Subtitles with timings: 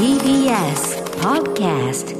[0.00, 2.16] TBS Podcast.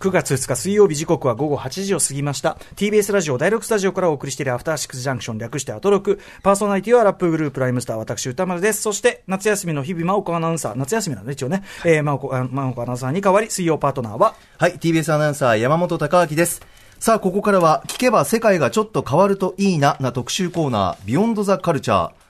[0.00, 2.58] 9月2日水曜日時刻は午後8時を過ぎました。
[2.74, 6.18] TBS ラジオ第6スタジオからお送りしているアフターシックスジャンクション略してアトロク。
[6.42, 8.82] パーソナリティはラップグループライムスター私歌丸です。
[8.82, 10.74] そして夏休みの日々真央子アナウンサー。
[10.76, 14.34] 夏休みなんで一応ね、えー、真央子あ真央子アナウンサーに代わり水曜パートナーは？
[14.58, 16.62] はい、TBS アナウンサー山本貴明です。
[16.98, 22.21] さあ、ここからは、聞けば世界がちょっと変わるといいな、な特集コーナー、ビヨンドザカルチャー。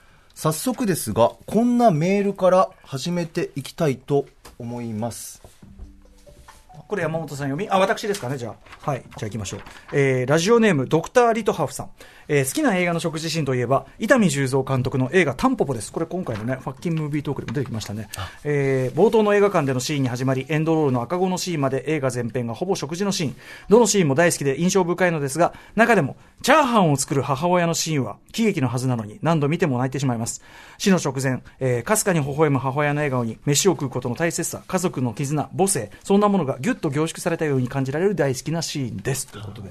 [0.43, 4.27] 早速ですが、こんなメールから始めていきたいと
[4.59, 5.41] 思います。
[6.89, 7.71] これ山本さん読み？
[7.71, 8.91] あ私ですかねじゃあ。
[8.91, 9.03] はい。
[9.03, 9.61] じゃあ行きましょう、
[9.93, 11.91] えー、ラジオネームドクター・リトハフさん、
[12.35, 15.93] えー、好きな映画の食事シーンといえば伊丹十三監督の映画「タンポポ」です。
[15.93, 18.09] これ今回のねファッキンムービートークでも出てきましたね、
[18.43, 23.37] えー、冒頭の映画館でのシーンに始まりエンドロールの赤子のシーンまで映画全編がほぼ食事のシーン。
[23.69, 30.41] どのシーンも大好きで印象深いのですが中でもチャーハンを作る母親のシーンは喜劇のはずなのに何度見ても泣いてしまいます。
[30.79, 39.27] 死の直前、えー、かすかに微笑む母親の笑顔に飯を食うことの大切さ家族の絆母性そんなものがぎゅっと凝縮されたように感じられる大好きなシーンです。
[39.27, 39.71] ということで。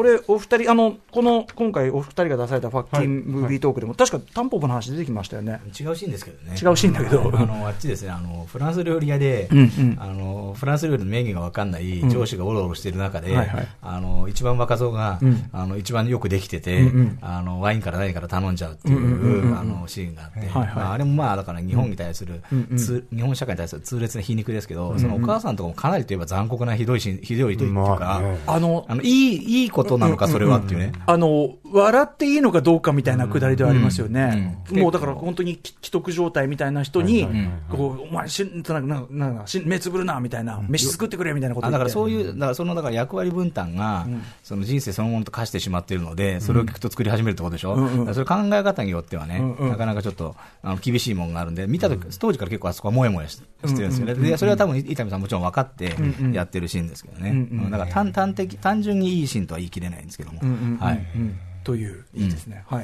[0.00, 5.60] これ、お二人、あの、この、今回お二人が出されたファッキンムービートークでも、確かタンポポの話出てきましたよね。
[5.78, 6.52] 違うシーンですけどね。
[6.52, 7.30] 違うシーンだけど。
[7.36, 9.96] あの、あっちですね、あの、フランス料理屋で、うんうん。
[10.00, 13.68] あの、フランス料理のメニューがわかんない上司がおろおろしている中で、はいはい。
[13.82, 15.50] あの、一番若造が、うん。
[15.52, 17.18] あの、一番よくできてて、うんうん。
[17.20, 19.58] あの、ワインから何から頼んじゃうっていう、うんうんうんうん。
[19.58, 20.74] あの、シーンがあって、はいはい。
[20.76, 28.38] まあ、あれもまあ、だから日本に対する、うんうんつ日本社会に対する痛烈な皮肉ですけど、そのお母さんとかもかなりといえば残酷なひどいシーン、ひどいというか、まあね。
[28.46, 30.92] あの、あの、いい、いいことなのか、それはっていうね。
[31.06, 34.62] あの、笑っていいのかどうかみたいなくだりではありますよね。
[34.70, 37.26] もうだから本当に既既得状態みたいな人に
[37.70, 44.06] お前しん、なんか、なんか、し目つぶるな、みたいな、飯作ってくれ、みたいなことだからそういう、だからそのだから役割分担が、
[44.42, 55.94] その人生そのものと化してしまっているので、それを聞くと作り始めるってことでしょ、うそれ考え方によってはね、なかなかちょっとあの厳しいものがあるんで、見たとき、当時から結構あそこはもやもやししてるんですよね、でそれは多分伊丹さんもちろん分かって
[56.32, 60.40] やってるシーンですけどね、だから単単的単純にいいシーンとは言い切れないんですけども、
[60.78, 62.64] はいうんという、いいですね。
[62.68, 62.82] は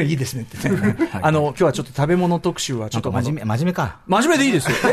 [0.00, 0.06] い。
[0.08, 0.96] いいですねってね。
[1.22, 3.98] あの、今日はちょっと食べ物特集はちょっと真面目真面目か。
[4.06, 4.76] 真面目でいいですよ。
[4.84, 4.88] え、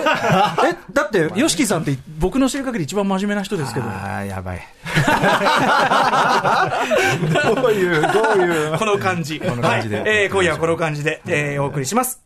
[0.69, 3.85] えだって、ヨシキさんって僕の知る限り一番真面目な人ですけど。
[3.87, 4.67] ああ、やばい。
[7.55, 8.11] どういう、どう
[8.43, 8.77] いう。
[8.77, 9.39] この感じ。
[9.39, 12.21] この感じではいえー今夜はこの感じで、えーお送りします。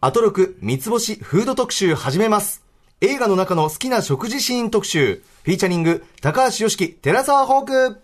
[0.00, 2.62] アトロク三つ星フード特集始めます。
[3.00, 5.22] 映画の中の好きな食事シーン特集。
[5.44, 8.00] フィーチャリング、高橋良樹、寺沢ホーク。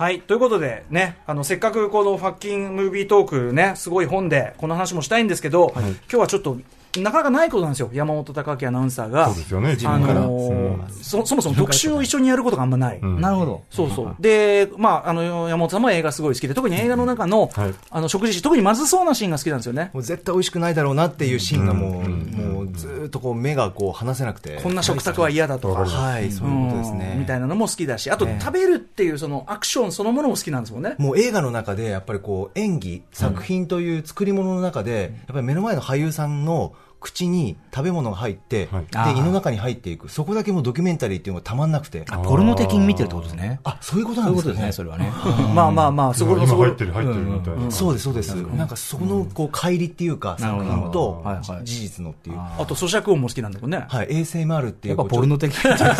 [0.00, 0.22] はい。
[0.22, 6.56] ということでね、あの、せっかくこのファッキンムービートークね、すごい本で、この話もしたいんですけど、今日はちょっと、
[6.98, 7.90] なかなかないことなんですよ。
[7.92, 9.26] 山本隆明アナウンサーが。
[9.26, 13.00] そうですよね自あ分からのーそ、そもそも特集を一緒にやることがあんまない。
[13.00, 13.62] んなるほど。
[13.70, 14.16] そうそう。
[14.18, 19.90] で、まあ、あの、山本さんも映画すごい好きで、特に映画の中の、はいあの、食事シーン、特にまずそうなシーンが好きなんですよね。
[19.92, 24.60] もう絶対美味しくないだろうなっていうシーンがもう、もうずーっとこう目がこう離せなくて。
[24.62, 25.80] こんな食卓は嫌だとか。
[25.84, 27.12] はい、そういうことですね。
[27.14, 30.94] うんみたいなのも好きだし、あと、食べるっていうそのアクションそのものも好きなんですもんね。
[30.98, 40.08] もう映画の中でやっぱりこう演技、作品という作り物の中で、やっぱり目の前の俳優さんの口に食べ物が入って、はいで、胃の中に入っていく。
[40.10, 42.04] そこだけもうドキュメンタリーっていうのがたまんなくて。
[42.10, 43.60] あポルノ的に見てるってことですね。
[43.64, 44.84] あ、そういうことなそうんいうことですかですね、ね。
[44.84, 45.10] それはね。
[45.54, 47.70] まあまあまあ、そこ今そこ入ってる、入ってるみたいな。
[47.70, 48.34] そうです、そうです。
[48.34, 52.36] なんかそのこう乖離っていうか、作品とはいはい事実のっていう。
[52.38, 53.84] あと咀嚼音も好きなんだもんね。
[53.88, 54.96] はい、ASMR っていう。
[54.96, 55.96] やっぱポルノ的なこうちょっ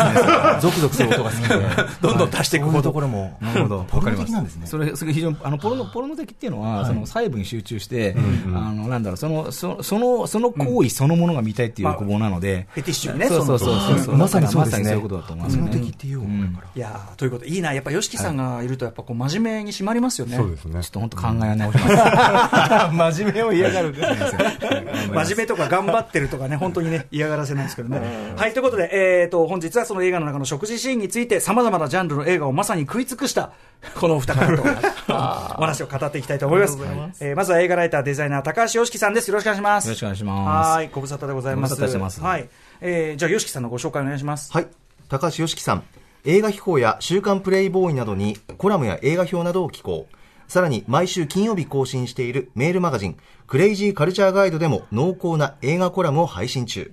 [0.55, 1.55] とゾクゾクする音が好きで。
[2.01, 3.37] どんどん足していくところも。
[3.41, 3.85] なるほど。
[3.89, 4.67] ポルノ的なんですね。
[4.67, 8.15] それ、それ非常に、あの、ポルノ、ポルノ的っていうのは、その細部に集中して、
[8.53, 13.27] あの、なんだろう、その、そその、その行為そのものが見たいっていう欲望なので、フェティッシュにね。
[13.27, 14.17] そうそうそうそうそう。
[14.17, 14.83] まさにそうですね。
[14.83, 15.71] まさにそういうことだと思いますよね。
[15.71, 16.67] 的っていう音だから。
[16.75, 17.73] いやーということでいいな。
[17.73, 20.37] やっぱ、ヨシキさんがいると、やっぱこう、真面目に締まりますよね。
[20.37, 20.91] そうですねちょっ。
[20.91, 21.89] と本当考え直しま
[22.91, 23.15] す。
[23.21, 23.93] 真面目を嫌がる。
[25.13, 28.01] 真面目とか頑張ってるとかね、本当にね、嫌がらせなんですけどね。
[28.35, 33.51] はい、ということで、えーと、本日はその映画の中の食事シーンについて、様々なジャンルの映画をまさに食い尽くした、
[33.99, 34.63] このお二方と、
[35.09, 36.77] お話を語っていきたいと思います。
[37.19, 39.29] えーまずは映画ライター、デザイナー、高橋良樹さんです。
[39.29, 39.85] よろしくお願いします。
[39.85, 41.79] よろしくお願いしますはい、ご無沙汰でございます。
[41.99, 42.49] ますはい。
[42.81, 44.51] えーじゃあ、良樹さんのご紹介お願いします。
[44.51, 44.67] はい。
[45.09, 45.83] 高橋良樹さん。
[46.25, 50.07] 映画秘宝や週刊プレイボーイなどにコラムや映画表などを寄稿。
[50.47, 56.91] さらに毎週金曜日更新しているメールマガジン、クレイジーカルチャーガイドでも濃厚な映画コラムを配信中。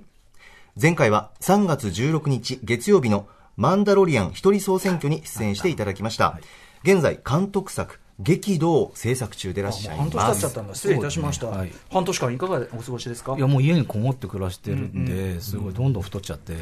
[0.81, 3.27] 前回は3月16日月曜日の
[3.57, 6.39] マンダロリアン一人総選挙に出演していただきました。
[6.85, 10.75] 現在監督作、激怒を制作中でいらっしゃい半年経ますっちゃったんだ。
[10.75, 11.51] 失礼いたしました。
[11.53, 11.73] ねはい。
[11.91, 13.37] 半年間いかがお過ごしですか？
[13.37, 16.55] いやもう家にこもって暮らしてるんで、すごいどんどん太っちゃって、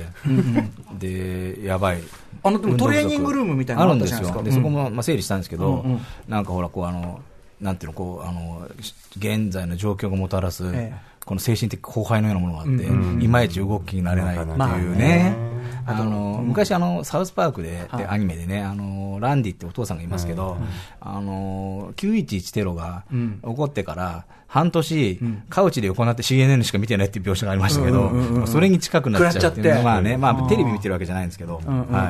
[0.98, 2.02] で、やばい。
[2.42, 4.42] あのでもトレーニングルームみたいなのああるんですよ。
[4.42, 5.84] でそこも、まあ、整理したんですけど、
[6.28, 7.20] なんかほら、こう、あの、
[7.58, 8.68] なんていうの、こう、あの、
[9.16, 15.36] 現在の状況がもたらす、ええこの精神的荒廃のようなものがあって、うんいまいち動きになれないっていうまあねね。
[15.84, 18.02] あの、昔あの、サウスパークで、はい。
[18.02, 20.56] でアニメでね、あの、ランディってお父さんがいますけど、
[21.00, 23.40] あの、911テロがうん。
[23.42, 31.66] 起こってから、半年ん、カウチで行って CNN しか見てないっていう描写がありましたけど、それに近くなっちゃうってね、まあテレビ見てるわけじゃないんですけど、はい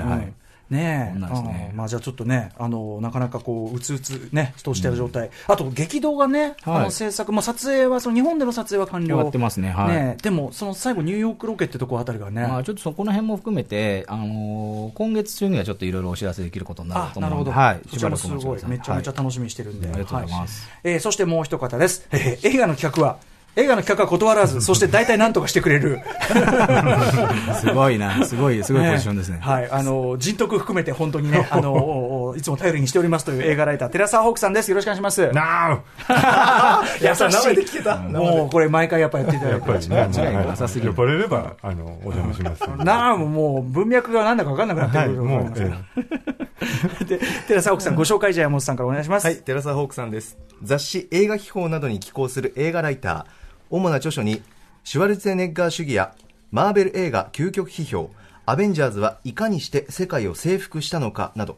[0.09, 0.33] はい。
[0.71, 1.73] ねえ、ね。
[1.75, 6.77] まあ、じゃあちょっとね、あのなかなかこううつうつね、としてる状態、あと激動がね、はい。
[6.77, 9.17] あの制作、まあ、撮影はその日本での撮影は完了。
[9.17, 9.71] 終わってますね。
[9.71, 9.89] はい。
[9.89, 10.23] ねえ。
[10.23, 20.69] でも、その最後、ニューヨークロケってとこあたりがね、まあ、ちょっとそこの辺も含めて、あのー今月中にはちょっといろいろお知らせできることになるあなるほど、と思うので、はい、そちらもすごい、めちゃめちゃは楽しみにしてるんで、ありがとうございます。
[20.69, 20.93] はい。
[20.95, 23.19] えーそしてもう一方です、えー映画の企画は、
[23.59, 25.97] 映画の企画は断らず、そして大体なんとかしてくれる。
[25.97, 29.39] い すごいな、すごい、すごいポジションですね。
[29.41, 34.71] はい、あの人徳含めて本当にね、 あのいつも頼りにしておりますという映画ライター、寺澤ホークさんです。
[34.71, 35.27] よろしくお願いします。
[35.33, 35.81] な
[37.01, 38.13] 優しい。
[38.13, 39.71] もうこれ毎回やっぱやっていただいて。
[39.71, 42.85] やっぱりね、間違いがなさすぎる呼ばれれば、あの、お邪魔します。
[42.85, 49.25] なあ、もう文脈がなんだか分かんなくなってはい、くる、もう、えで寺澤ホークさん、ご紹介じゃあ山本さんからお願いします。
[49.25, 50.37] はい、寺澤ホークさんです。
[50.63, 53.46] 雑誌映画秘宝などに寄稿する映画ライター。
[53.71, 54.43] 主な著書に、
[54.85, 56.15] シュワルツェネッガー主義や、
[56.53, 58.11] マーベル映画究極批評、
[58.47, 61.57] アベンジャーズはいかにして世界を征服したのかなど、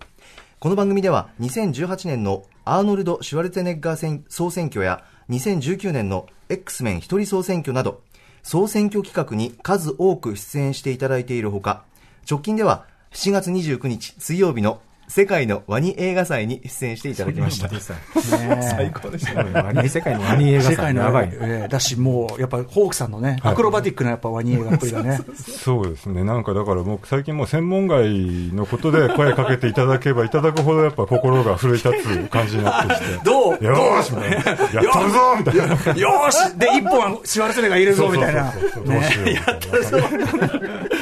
[0.58, 8.02] この番組では2018年のアーノルド・シュワルツェネッガー総選挙や2019年の X メン一人総選挙など、
[8.42, 11.84] 総選挙企画に数多く出演していただいているほか、
[12.28, 17.68] 直近では7月29日水曜日の世界のワニ映画祭に出演していただきました。
[18.62, 19.42] 最高でした。
[19.42, 21.30] ワニ世界のワニ映画世界の祭やばい。
[21.32, 25.18] ええだし、もうやっぱホークさんのね、はいアクロバティックなやっぱワニ映画っぷりがね。
[25.44, 26.22] そうですね。
[26.22, 28.08] なんかだから僕最近もう専門外
[28.54, 33.06] のことで声かけていただけばいただくほどやっぱ心が奮い立つ感じになってきて。
[33.24, 33.64] どう？
[33.64, 34.36] よーしみたいな。
[34.82, 35.62] やったるぞみたいな。
[35.64, 38.84] よーしで、一本はシュワルツェネッガー入れるぞみたいなそうそうそう。
[38.84, 40.97] そうどうしようみたいな。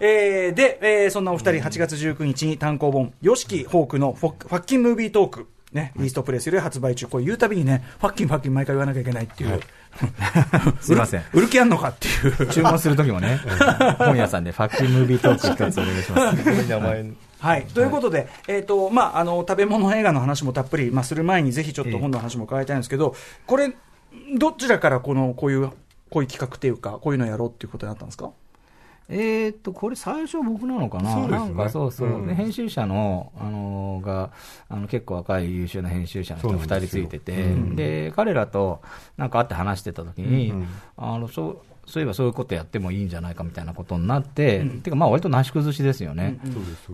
[0.00, 9.60] えーで、えーそんなお二人、8月19日に単行本、ヨシキ・ホークのフォファッキンムービートーク、ね、イーストプレスより発売中、これ言うたびにね、ファッキン、ファッキン毎回言わなきゃいけないっていう、
[10.80, 11.22] すいません。
[11.34, 12.46] 売る気あんのかっていう。
[12.48, 13.38] 注文するときもね、
[13.98, 16.46] 本屋さんでファッキームービートーク一つお願いします。
[16.68, 17.10] 名前
[17.40, 23.14] はい、ということで、えーとまあ、あの食べ物映画の話もたっぷり、まあ、する前に、ぜひちょっと本の話も伺いたいんですけど、
[23.46, 23.72] これ、
[24.38, 25.68] どちらからこのこういう
[26.10, 28.30] こういう企画っていうか、こういうのやろうっていうことになったんですか？
[29.12, 31.16] えーっと、これ最初僕なのかな？
[31.16, 31.28] ね。
[31.28, 32.08] なんかそうそう。
[32.08, 32.26] うん。
[32.28, 34.30] で編集者の、あのーが、
[34.68, 37.76] あの、結構若い優秀な編集者の人が二人ついてて、うん。
[37.76, 38.80] で、彼らと
[39.16, 40.66] なんか会って話してた時に、うん
[40.96, 46.38] あの、そう、そういえばそういうことやってもいいんじゃないかみたいなことになって、てかまあ割となし崩しですよね。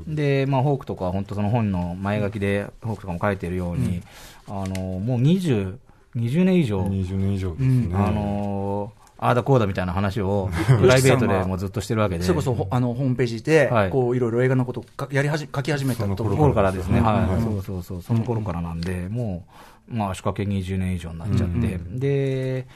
[0.06, 4.02] でまあ、ホークとかは本当その本の前書きで、ホークとかも書いてるように、
[4.48, 5.76] あの、もう20、
[6.16, 7.88] 20年以上、20年以上ですうん。
[7.90, 7.94] ね。
[7.94, 12.24] あのああだこうだみたいな話を、プライベートでも ずっとしてるわけで。
[12.24, 13.90] それこそほあのホームページで、はい。
[13.90, 17.42] こういろいろ映画のことをかやりはじ書き始めたとその頃頃からですね、はい、はい。
[17.42, 19.44] そうそうそう、その頃からなんで、も
[19.90, 22.66] う、まあ、足掛け20年以上になっちゃって、うんで、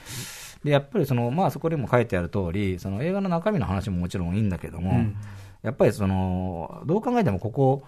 [0.65, 5.17] でやっぱりその、まあ、そこでも書いてある通り、その映画の中身の話ももちろんいいんだけども、うん。
[5.63, 7.83] やっぱりその、どう考えてもここ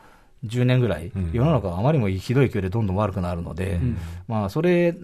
[0.45, 1.31] 10年ぐらい、うん。
[1.33, 3.97] 世の中があまりにもひどい勢いでどんどん悪くなるので、ん。
[4.29, 4.95] まあ、それ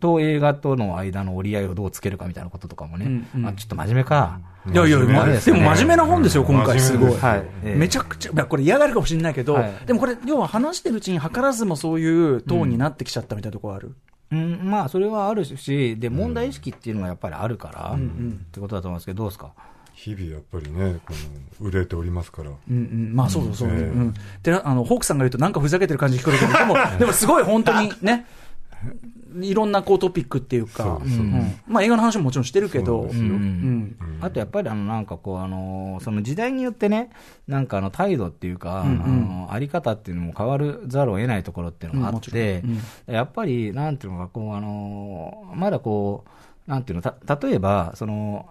[0.00, 3.42] と映画との間の折り合いをどうつけるかみたいなこととかもね、うんうん。
[3.42, 4.40] まあ、ちょっと真面目か。
[4.70, 5.58] いやいや、まあですね。
[5.58, 6.96] でも真面目な本ですよ、今回、す。
[6.98, 7.16] ごい。
[7.16, 7.42] はい。
[7.64, 7.74] ええ。
[7.74, 9.72] めちゃくちゃ、まあこれ嫌がるかもしれないけど、はい。
[9.86, 13.94] でもこれ、要は話してるうちに図らずもそういうトーンになってきちゃったみたいなところある？
[14.30, 19.52] うん、まあ、それはあるし、で、問題意識っていうのがやっぱりあるから、んってことだと思うんですけど、どうですか？
[19.94, 21.12] 日々やっぱりね、こ
[21.60, 22.50] の、憂えておりますから。
[22.50, 23.76] うんうん、まあそうそうそう、うん。
[23.76, 24.14] うん。
[24.42, 28.26] であのホークさんが言うと、なんかふざけてる感じ聞こえるけど、でも、 でもすごい本当にね、
[29.40, 31.00] いろんなこうトピックっていうか、
[31.66, 33.10] まあ映画の話ももちろんしてるけど、
[34.20, 37.10] あとやっぱりあのなんかこうあのその時代によってね
[37.46, 39.02] なんかあの態度っていうか、うんうん。
[39.02, 46.24] あのあり方っていうのも変わるざるを得ないところっていうのがあって、うんやっぱりなんていうのかこうあのまだこ
[46.66, 47.16] うなんていうのた
[47.46, 48.50] 例えばその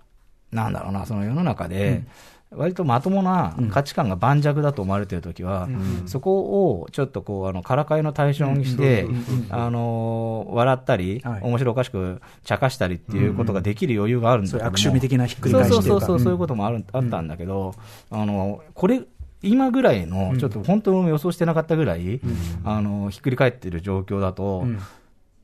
[0.51, 2.03] なんだろうなその世の中で、
[2.51, 5.67] 割とまともな価値観が盤石だと思われているときは、
[6.05, 9.05] そこをちょっとこうあのからかいの対象にして、
[9.49, 11.41] あの笑ったり、はい。
[11.41, 17.73] 面白おかしく茶化したりっていうことができる余裕があるんだけど悪趣味的なひっくり返しそうそうそうそう、そういうこともあるあったんだけど、
[18.09, 19.01] あのこれ、
[19.41, 22.21] 今ぐらいの、ちょっと本当に予想してなかったぐらい、
[22.63, 24.79] あのひっくり返ってる状況だと、うん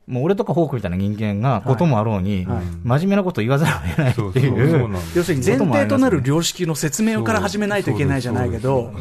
[0.06, 2.46] もう俺とかフォークみたいな人間がこともあろうに、
[2.82, 4.98] 真面目なこと言わざるを得ないっていう。
[5.14, 8.92] 要するに前提となる良識の説明から始めないといけないじゃないけど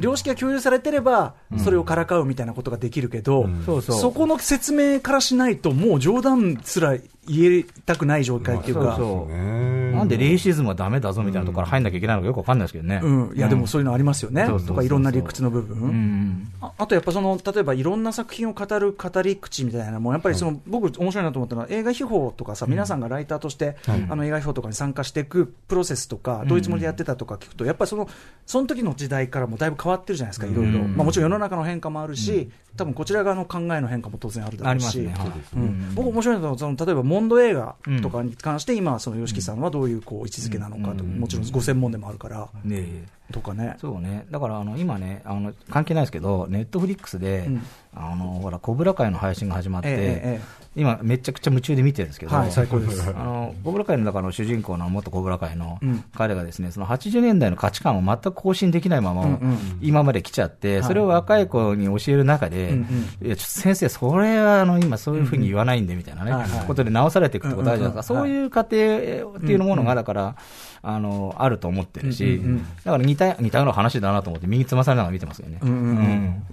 [0.00, 3.48] 良識が共有されてれば、それをからかうみたいなことができるけど、
[3.80, 6.96] そこの説明からしないと、もう冗談すら
[7.28, 9.36] 言えたくない状態っていうか、そうそう。
[9.36, 9.92] ね。
[9.92, 13.00] なんでレイシズムはダメだぞみたいなところから入んなきゃいけないのかよくわかんないですけどね。
[13.02, 14.76] うん、いや、でもそういうのありますよね、そうそうそうそう。
[14.76, 15.78] とかいろんな理屈の部分。
[15.78, 16.52] うん。
[16.60, 23.76] ああとやっぱその例えばいろんな作品を語る語り口みたいなのもやっぱりその、僕面白いなと思ったのは映画秘宝とかさ、皆さんがライターとして、
[24.08, 28.08] あの映画秘宝とかに参加していくプロセスとか、どういうつもりでやってたとか聞くとやっぱりその
[28.46, 34.98] その時の時代からもだいぶ変わってるじゃないですかいろいろ、うんまあ、もちろん世の中の変化もあるし、多分こちら側の考えの変化も当然あるだろうし。
[34.98, 35.30] ありますね。
[35.30, 35.40] はい。
[35.56, 36.38] うん僕面白い。
[36.38, 41.18] のはその例えばモンド映画とかに関して今その YOSHIKI さんはどういうこう位置づけなのかと、うん。
[41.18, 42.48] もちろんご専門でもあるから。
[42.64, 43.76] ねえとかね。
[43.78, 47.62] そうね、だからあの今ね、あの関係ないですけど、ネットフリックスで、うん。
[47.94, 53.02] あのほら、コブラ会の配信が始まって、えええ今、めちゃくちゃ夢中で見てるんですけど、はい最高です。
[53.10, 56.04] あのコブラ会の中の主人公の元コブラ会のうん。
[56.14, 62.86] 彼がですね、その80年代の価値観を全く更新できないまま、うんうん今まで来ちゃって、それを若い子に教える中で、うん
[63.22, 66.66] いやちょっと先生、それはあの今、そういうふうに言わないんでみたいなね、はいはい。
[66.66, 70.36] ことで直されていくってことあるじゃないですか、うんうんそういう過程っていうものが、だから、
[70.82, 75.58] あのあると思ってるし、うんうんうんだから似た似たような話だなと思って、右つまされながら見てますよね。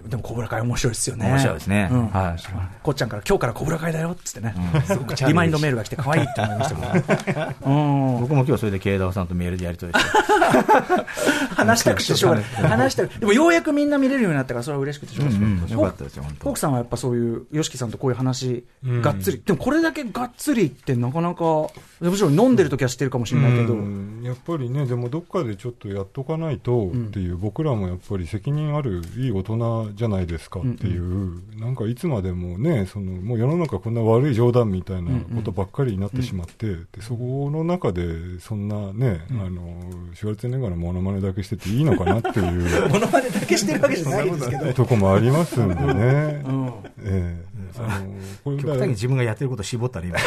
[0.08, 1.28] でも、コブラ会面白いですよね。
[1.30, 1.90] 面白いですね。
[1.92, 2.08] うん。
[2.10, 2.44] はい。
[2.84, 4.54] こっちゃんから、今日からコブラ会だよっつってね、
[4.86, 6.76] すごくリマインドメールが来て、可愛いって思いました
[7.62, 12.46] 僕も今日それで慶田さんとメールでやり取りして、話したくてしょうがない。
[12.46, 15.40] 話したくでも、ようやくみんな見れるようになったから、それは嬉しくてしょうがない。
[15.40, 19.02] うんうんよかったですよ、本当フォークさんはやっぱそういう、ヨシキさんとこういう話、うん。
[19.02, 21.68] がっつり、でもこれだけがっつりってなかなか、
[22.02, 24.22] もちろん飲んでる時は知ってるかもしれないけど、うん。
[24.24, 39.80] やっぱりね、でもどっかでちょっとやっとかないとっていう、僕らもやっぱり責任あるいい大人じゃないですかっていう、なんかいつまでもね、そのもう世の中こんな悪い冗談みたいなことばっかりになってしまって、でそこの中でそんなね、あの
[40.14, 42.90] シュワルツェネッガーのモノマネだけしてていいのかなっていう。
[42.92, 44.74] モノマネだけしてるわけじゃないですけど。
[44.74, 46.44] とこもありますんでね。
[46.46, 46.72] うん。
[47.04, 48.06] ええあの
[48.44, 50.20] これ極端に自分がやってることを絞ったらいいな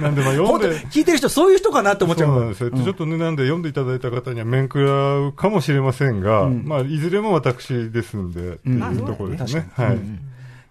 [0.00, 0.78] なんでまあ読んで。
[0.88, 2.28] 聞いてる人、そういう人かなって思っちゃう。
[2.28, 9.70] そうなんですよ、ちょっとね、なんで読んでいただいた方には面食らうかもしれませんが、まあ、いずれも私ですんで、っていうところですね。
[9.74, 9.98] はい。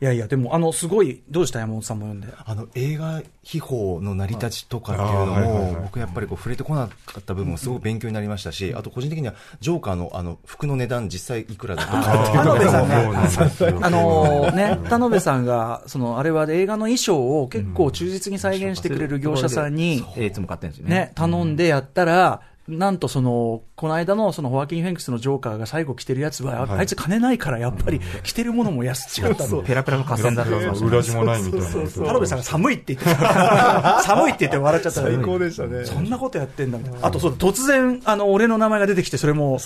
[0.04, 1.60] いやいや、でも、あの、すごい、どうした？
[1.60, 2.28] 山本さんも読んで。
[2.46, 12.96] あの映画秘宝の成り立ちとかっていうのも、僕やっぱりこう触れてこなかった部分もすごく勉強になりましたし、あと個人的にはジョーカーのあの服の値段実際いくらだとかっていう田の辺さんね。
[12.96, 13.80] そうなんですよ。
[13.82, 29.62] あのね、田辺さんが、その、あれは映画の衣装を結構忠実に再現してくれる業者さんに、えーいつも買ってるんですよね、頼んでやったら、なんとその、この間のそのホワキン・フェンクスのジョーカーが最後着てるやつは、ああいつ金ないからやっぱり着てるものも安違ったの。
[29.64, 31.68] ペラペラの河川だったと裏地もないみたいな。
[31.68, 34.02] 田辺さんが寒いって言ってた。
[34.04, 35.84] 寒いって言って笑っちゃった最高でしたね。
[35.84, 37.06] そんなことやってんだみたいな。
[37.06, 39.60] あと、そう突然、あの、俺の名前が出てきて、それも、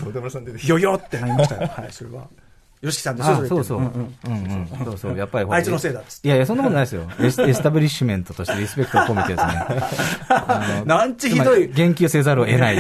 [0.66, 1.68] よよってなりましたよ。
[1.68, 2.30] はい、それは。
[2.80, 3.92] よしきさんですよあそうそう、
[4.86, 7.10] そうそう、やっぱり、 あいつのせいだっつっていやいや、そんなことないですよ。
[7.20, 9.66] エスタブリッシュメントとしてリスペクトを込めてですね。
[10.86, 12.78] なんちひどい言及せざるを得ない、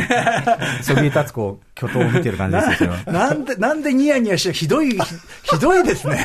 [0.83, 2.93] そびえ立つこう、巨頭を見てる感じですよ。
[3.07, 4.97] なんで、なんでニヤニヤして、ひどい、ひ
[5.43, 6.23] ひどいですね。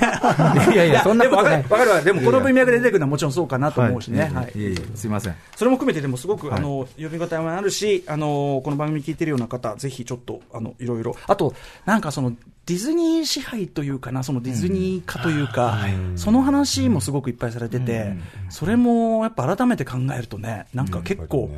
[0.72, 2.00] いやいやそんなことないでもわかるわかるわ。
[2.02, 4.30] でもこの文脈で出てくるのはもちろんそうかなと思うしね。
[4.34, 4.58] はい。
[4.58, 5.34] いえいえ、すいません。
[5.56, 11.16] それも含めてでもすごく、あの、読み応えもあるし、あの、この番組聞いてるような方、ぜひちょっと、あの、いろいろ。
[11.26, 11.54] あと、
[11.86, 12.32] なんかその、
[12.64, 15.78] ディズニー支配というかな、そのディズニー化というか、
[16.14, 18.14] その話もすごくいっぱいされてて、
[18.50, 21.50] それもやっぱ改めて考えるとね、なんか結構、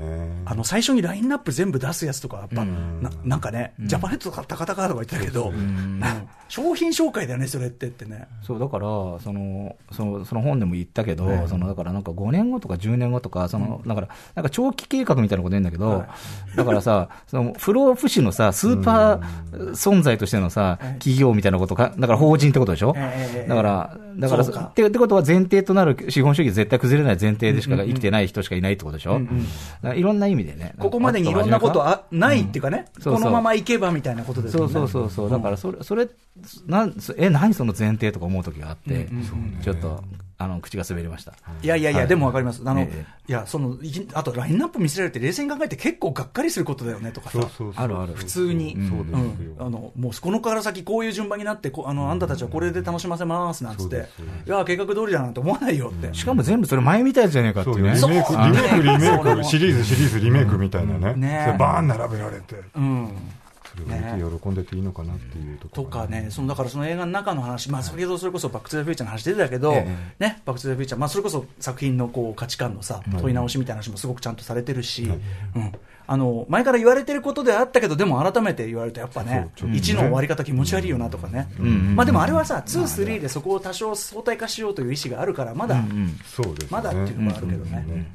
[0.46, 6.00] あの、最初にラインナップ全部出すやつとか、やっぱ、ななんかね、ジャパネットとか高々とか言ってたけど、うん
[6.49, 8.28] 商品紹介だよね、それってってね。
[8.42, 16.04] そうだからそのその、その本でも言ったけど、そのだからなんか5年後とか10年後とか、そのだからなんか長期計画みたいなこと言うんだけど、
[16.54, 24.60] だからさ、その不老不死のさ、スーパー存在としてのさ、企業みたいなことか、だから法人ってことでしょ、ええだから、だからそうか。
[24.60, 29.28] ってってことは前提となる資本主義絶対崩れない前提でしか生きてない人しかいないってことでしょ、だか
[29.82, 30.74] らいろんな意味でね。
[30.78, 33.14] ここまでにいろんなことあないっていうかね、そうそう。
[33.14, 34.72] このままいけばみたいなことですよね。
[34.72, 36.08] そうそうそうそう、だからそれ、それ、
[36.66, 39.08] なん、そえ、何その前提とか思う時があって、
[39.62, 40.02] ちょっと、
[40.37, 41.33] あの、口が滑りました。
[41.62, 42.09] いやいやいや、はい。
[42.09, 42.62] でもわかります。
[42.64, 43.07] あの、ええ。
[43.29, 47.38] いや、その、いきあとラインナップ見せられて冷静に考えて結構がっかりすることだよねとかさ。
[47.76, 48.14] あるある。
[48.14, 49.55] 普通に、そうですよ。
[49.55, 49.57] ん。
[49.59, 54.09] あのもうこのから先こういう順番になってこあのあんたたちはこれで楽しませますなんつって、
[54.47, 57.88] いや計画通りだなんて思わないよって、しかも全部それ前みたいじゃねえかってそいうう。
[57.88, 57.95] ね。
[57.95, 61.14] リメイク、リメイク、リメイク、シリーズ、シリーズ、リメイクみたいなね。
[61.14, 62.57] ねバーン並べられて。
[62.75, 63.09] うん、
[63.75, 69.87] それを見て喜んでていいのかなっていうところ、とかね、そのだからその映画の中の話、まあ、先ほどそれこそバック・トゥ・ザ・フューチャーの話出てたけど、え
[70.19, 73.35] ね、バック・トゥ・ザ・フューチャー、まあ、それこそ作品のこう価値観のさ、問い。
[73.35, 75.73] 直しみたいな話もすごくちゃんとされてるし、うん、
[76.07, 79.50] あの前から言われてることではあったけど、でも改めて言われると、やっぱねね。
[79.57, 85.83] 1の終わり方気持ち悪いよなとかね、まあでもあれはさ、2、3でそこを多少相対化しようという意思があるから、まだ、
[86.25, 86.69] そうですね。
[86.71, 88.12] まだっていうのがあるけどね。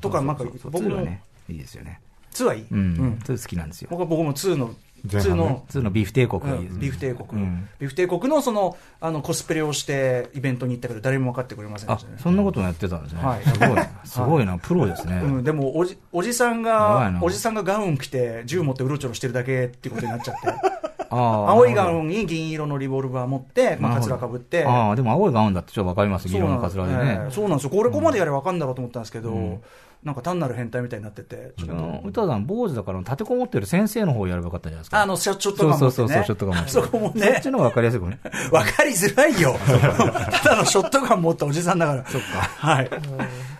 [0.00, 2.00] とか、なんか僕も僕はね、いいですよね。
[2.32, 2.78] 2はいい、うん。
[2.78, 3.88] うんそれ好きなんですよ。
[3.90, 4.74] 僕は僕も2の、
[5.06, 6.42] 2前半ねの普通のビーフ帝国
[6.78, 13.22] ビーフ帝国、うんビーフ帝国のそのあのコスプレをしてイベントに行ったけど誰も分かってくれませんであしたね、そんなこともやってたんですね。
[13.22, 13.88] はいすごいな。
[14.04, 14.58] すごいな。
[14.58, 15.20] プロですね。
[15.22, 20.78] うん、でもおじおじさんがおじさんがガウン着て銃持ってうろちょろしてるだけっていうことになっちゃって
[21.10, 26.28] 青いガウンに銀色のリボルバー持って、まあ、カツラかぶってああ、でも青いガウンだってちょっとわかります。
[26.28, 27.30] 議論のカツラでねええ。
[27.30, 29.60] そうなんですよこれここまでやれば分かんだろうと思ったんですけど、
[30.04, 35.02] なんか単なる変態みたいになっててちょっとあの歌さん、坊主だから立てこもってる先生の方をやればよかったじゃないですか。
[35.02, 38.18] あのショットガン持ってそうそうそうねショットガン持って そこもそっねちの方がわかりやすいかもね。
[38.50, 39.56] 分かりづらいよ。
[40.42, 42.06] ただのショットガン持ったおじさんだから。
[42.06, 42.26] そっか。
[42.42, 42.90] はい。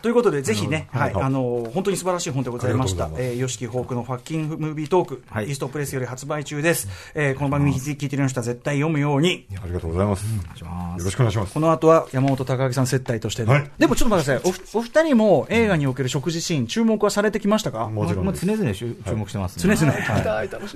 [0.02, 3.08] ということで、ぜひね、はい、あの、本当に素晴らしい本でございました。
[3.16, 5.48] えー、ヨシキホークのファッキングムービートーク、はい。
[5.48, 6.88] イーストプレスより発売中です。
[7.14, 9.46] えー、この番組聞いてる人は絶対読むように。
[9.62, 10.30] ありがとうございます、よ
[11.04, 11.54] ろしくお願いします。
[11.54, 13.44] この後は山本隆明さん接待として。
[13.44, 13.70] の、はい。
[13.78, 14.78] でもちょっと待ってください。
[14.78, 17.88] お二人も映画における食事シーン、注目はされてきましたか？
[17.88, 19.76] もちろん常々注注目してます常ね。
[19.80, 19.92] 々。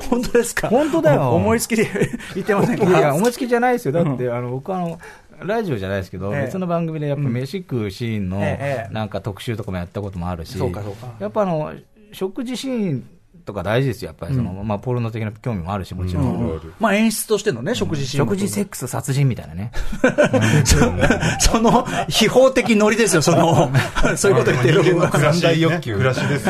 [0.08, 0.68] 本当ですか？
[0.68, 1.30] 本当だよ。
[1.30, 1.88] お思いつきで
[2.34, 3.92] 言ってませんかいや、思いつきじゃないですよ。
[3.92, 4.98] だって、あの、僕はあの、
[5.44, 6.42] ラジオじゃないですけど、ええ。
[6.42, 11.72] 別の番組でやっぱ飯食うシーンのええなんか特集とかもやったこともあるし、やっぱあの、
[12.12, 13.08] 食事シーン
[13.44, 14.08] とか大事ですよ。
[14.08, 16.24] やっぱりその、まあ、ポルノ的な興味もあるし、もちろん。
[16.24, 18.26] うんまあ演出としてのね、食事シーン。
[18.26, 19.72] 食事、セックス、殺人みたいなね。
[21.40, 23.70] その、秘宝的ノリですよ、その、
[24.16, 24.82] そういうこと言ってる。
[24.82, 26.48] 人間の暮らし、欲求暮らしです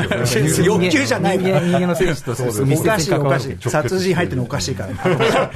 [0.62, 3.70] よね欲求じゃない人間人間のセックスとそうです密おかしい、接に関わるおかしい。
[3.70, 5.50] 殺人入ってるのおかしいから。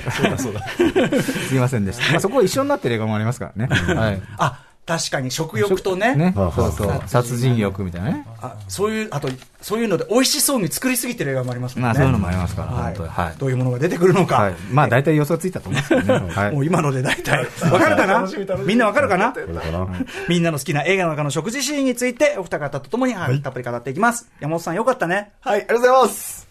[1.32, 2.12] すいませんでした。
[2.12, 3.74] まあ、そこは一緒になってる映画もありますからね。
[3.94, 4.22] はい。
[4.38, 6.14] あ、確かに食欲とね。
[6.14, 6.32] ね。
[6.36, 7.02] はあそうそう。
[7.06, 8.26] 殺人欲みたいなね。
[8.40, 9.28] あそういう、あと、
[9.60, 11.86] そういうので美味しそうに作りすぎてる映画もありますもんね。
[11.88, 13.08] まあ、そういうのもありますから、はい本当に。
[13.08, 13.34] はい。
[13.36, 14.36] どういうものが出てくるのか。
[14.36, 14.54] はい。
[14.70, 16.30] まあ、大体予想ついたと思うんですけどね。
[16.32, 16.52] はい。
[16.52, 17.44] もう今ので大体。
[17.68, 18.28] わかるかな？
[18.64, 19.34] みんなわかるかな？
[20.28, 24.28] みんなの好きな映画の中の食事シーンについて、お二方とともに、はいたっぷり語っていきます。
[24.38, 25.32] 山本さんよかったね。
[25.40, 26.48] はい、ありがとうございます。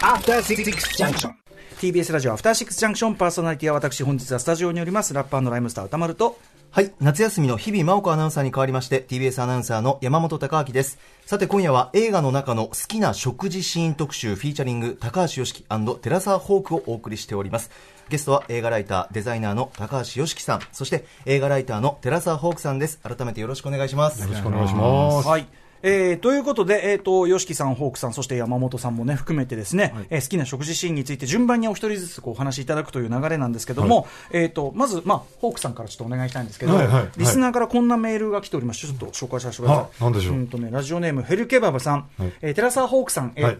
[0.00, 1.32] After Six Junction.
[1.80, 6.38] TBS ラジオアフターシックスジャンクションパーソナリティは私本日はスタジオにおりますラッパーのライムスター歌丸と
[6.70, 6.92] はい。
[7.00, 10.98] 夏休みの日々真央子アナウンサーに代わりまして、TBS アナウンサーの山本貴明です。
[11.24, 15.64] さて今夜は映画の中の好きな食事シーン特集フィーチャリング高橋良樹
[16.02, 17.70] 寺澤ホークをお送りしております。
[18.10, 23.00] ゲストは映画ライター、デザイナーの高橋良樹さん、そして映画ライターの寺澤ホークさんです。
[23.02, 24.20] 改めてよろしくお願いします。
[24.20, 25.28] よろしくお願いします。
[25.28, 25.65] はい。
[25.82, 37.10] えーということで、えー、と、ヨシキさん、ホークさん、そして山本さんもね、含めてですね、えー好きな食事シーンについて順番にお一人ずつこうお話しいただくという流れなんですけども、えーと、まず、まあ、ホークさんからちょっとお願いしたいんですけど、はいはいはい。
[37.16, 39.84] リスナーからこんなメールが来ておりまして、ちょっと紹介させてください。
[40.00, 40.36] あなんでしょう。
[40.36, 42.32] んとね、ラジオネーム、ヘルケバブさん、はい。
[42.42, 43.58] えーテラサーホークさん、えーはい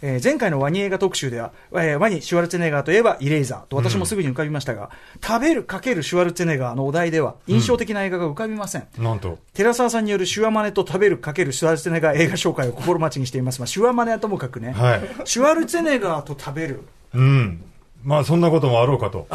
[0.00, 4.90] えー前回のワニ映画特集では、えーワニ・シュワルツェネッガーといえばイレイザーと私もすぐに浮かびましたが、
[5.24, 8.86] 食べるかけるシュワルツェネッガーのお題では印象的な映画が浮かびません。
[8.98, 13.60] なんと、寺澤さんによるシュワマネと食べるかけるシュワルツェネッガー映画紹介を心待ちにしています。
[13.60, 16.82] まあ、シュワマネはともかくね、はいシュワルツェネッガーと食べる。
[17.14, 17.64] うん。
[18.04, 19.26] まあ、そんなこともあろうかと。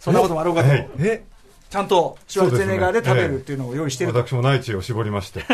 [0.00, 0.68] そんなこともあろうかと。
[0.70, 1.24] はいえ？
[1.74, 4.18] ちゃんとシュワルツェネッガーで食べるっていうのを用意してると。
[4.20, 5.44] 私も内地を絞りまして、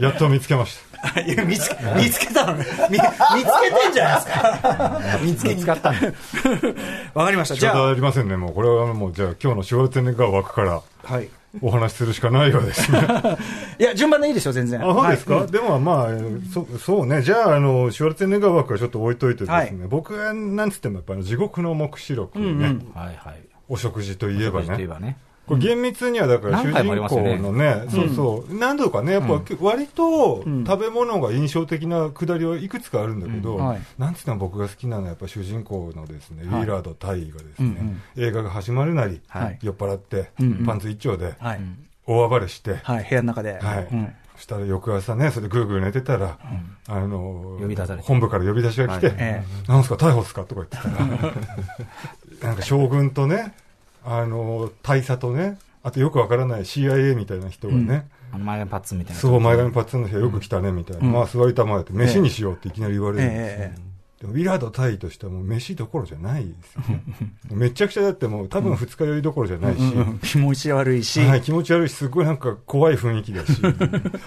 [0.00, 0.76] やっと見つけまし
[1.14, 1.20] た。
[1.20, 2.66] いや見つけ見つけたのね。
[2.90, 5.00] 見見つけてんじゃないですか。
[5.22, 6.08] 見つけに使ったんだ。
[7.14, 7.54] わかりました。
[7.54, 8.54] 仕じゃあ、方ありませんね、もう。
[8.54, 11.28] これはもう、じゃあ今日のシュワルツェネッガー枠からはい。
[11.62, 12.98] お話しするしかないようですね。
[13.78, 14.80] いや、順番でいいですよ、全然。
[14.80, 16.08] あ、そうですか、はいでもまあ、
[16.52, 17.22] そそうね。
[17.22, 19.86] じゃあ、あの、シュワルツェネッガー枠はちょっと置いといてですね。
[19.88, 23.49] 僕は、なんつってもやっぱり地獄の黙示録ね、うんうんはいはい。
[23.70, 24.86] お食事といえばね。
[25.00, 25.16] ね。
[25.46, 27.38] これ厳密にはだから主人公ますよね。
[27.38, 30.64] のね、そうそう、何度かね、やっぱ割とん。
[30.64, 33.66] 食べ物が印象的なくだりはいくつかあるんだけど、うん。
[33.66, 33.80] はい。
[33.98, 36.60] なんつっても僕が好きなのはやっぱ主人公のですね、はい。
[36.60, 37.76] ウィーラード大尉がですね、
[38.16, 39.58] うん映画が始まるなり、はい。
[39.62, 40.66] 酔っ払って、うんうん。
[40.66, 41.60] パンツ一丁ではい。
[42.06, 43.58] 大暴れして、はい、部屋の中で。
[43.60, 43.88] はい。
[43.92, 44.14] うん。
[44.36, 46.38] そしたら翌朝ね、それでぐーぐー寝てたら、
[46.88, 48.08] あの呼び出されて。
[48.08, 49.16] 本部から呼び出しが来て、はい。
[49.18, 49.44] え。
[49.68, 50.44] なんすか、逮捕っすか？
[50.44, 51.34] とか言ってたら、
[52.42, 53.54] なんか将軍とね、
[54.04, 59.20] あの大佐とね、あとよくわからない CIA みたいな人がね、あの前髪パッツンみたいな。
[59.20, 61.06] そう、前髪パッツンの人よく来たね、みたいな。
[61.06, 63.66] うんまあ、座りたまえて、飯にしようっていきなり言われるんですよ。
[63.66, 63.89] ええ
[64.20, 67.02] でもウィラード対としてはもう飯どころじゃないですよね。
[67.50, 69.80] めちゃくちゃだってもう多分二日酔いどころじゃないし、
[70.22, 73.62] 気持ち悪いし、はい、気持ち悪いし、すごいなんか怖い雰囲気だし、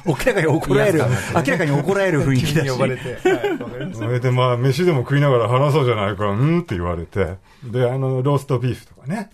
[0.04, 1.04] 明らかに怒られる、
[1.36, 2.72] 明らかに怒られる雰囲気だし。
[2.72, 3.14] 呼ばれて。
[3.14, 9.30] はい、それ でまあ、飯でも食いながら話そうじゃないか、うんって言われて、で、あの、ローストビーフとかね、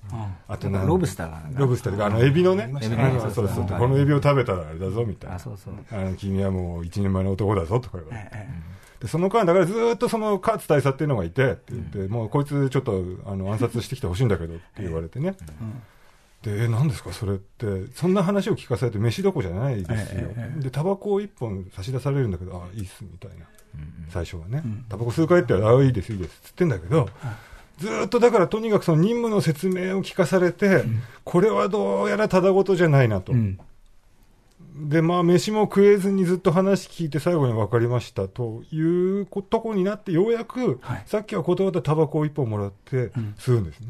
[0.50, 5.38] あとなんロブスターがロブスターとか、あの、エビのね、エビあのそうそう、このエビを食べたらあれだぞ、みたいな。
[5.38, 5.74] あそうそう。
[5.90, 8.70] あの君はもう一人前の男だぞ、とか言われて。
[9.00, 15.36] で、その間、だからずーっとその勝大佐っていうのがいて、って言って、もうこいつちょっと、あの、暗殺してきてほしいんだけど、って言われてね。
[16.44, 17.86] で、え、何ですか、それって。
[17.96, 20.30] そんな話を聞かされて飯どこじゃないですよ。
[20.60, 23.46] で、タバコを一本差し出されるんだけど、あ、いいっす、みたいな。
[24.10, 24.64] 最初はね。
[24.90, 27.10] タバコ吸うかいって言ったら、あ、いいです、いいです、つってんだけど、
[27.78, 30.84] ずーっとだからとにかくその任務の説明を聞かされて、
[31.24, 33.32] これはどうやらただごとじゃないなと。
[33.32, 33.58] うん
[34.80, 38.82] で、まあ、飯も食えずにずっと話聞いて最後に分かりましたとい
[39.22, 43.90] うとこになって、ようやく、はいさっきは断ったタバコを一本もらって吸うんですね。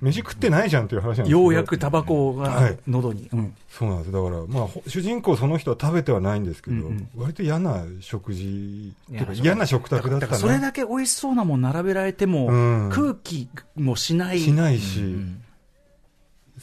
[0.00, 1.30] 飯食ってないじゃんっていう話なんです。
[1.30, 3.28] ようやくタバコはがい喉に。
[3.32, 4.12] うんそうなんです。
[4.12, 10.20] だから、まあ、ほ主人公その人は食べてはないんですけど、うんうん割と嫌な食事、嫌嫌な食卓だったな。
[10.20, 15.14] だからそれだけ美味しそうなもん並べられても、うん空気もしないしないし、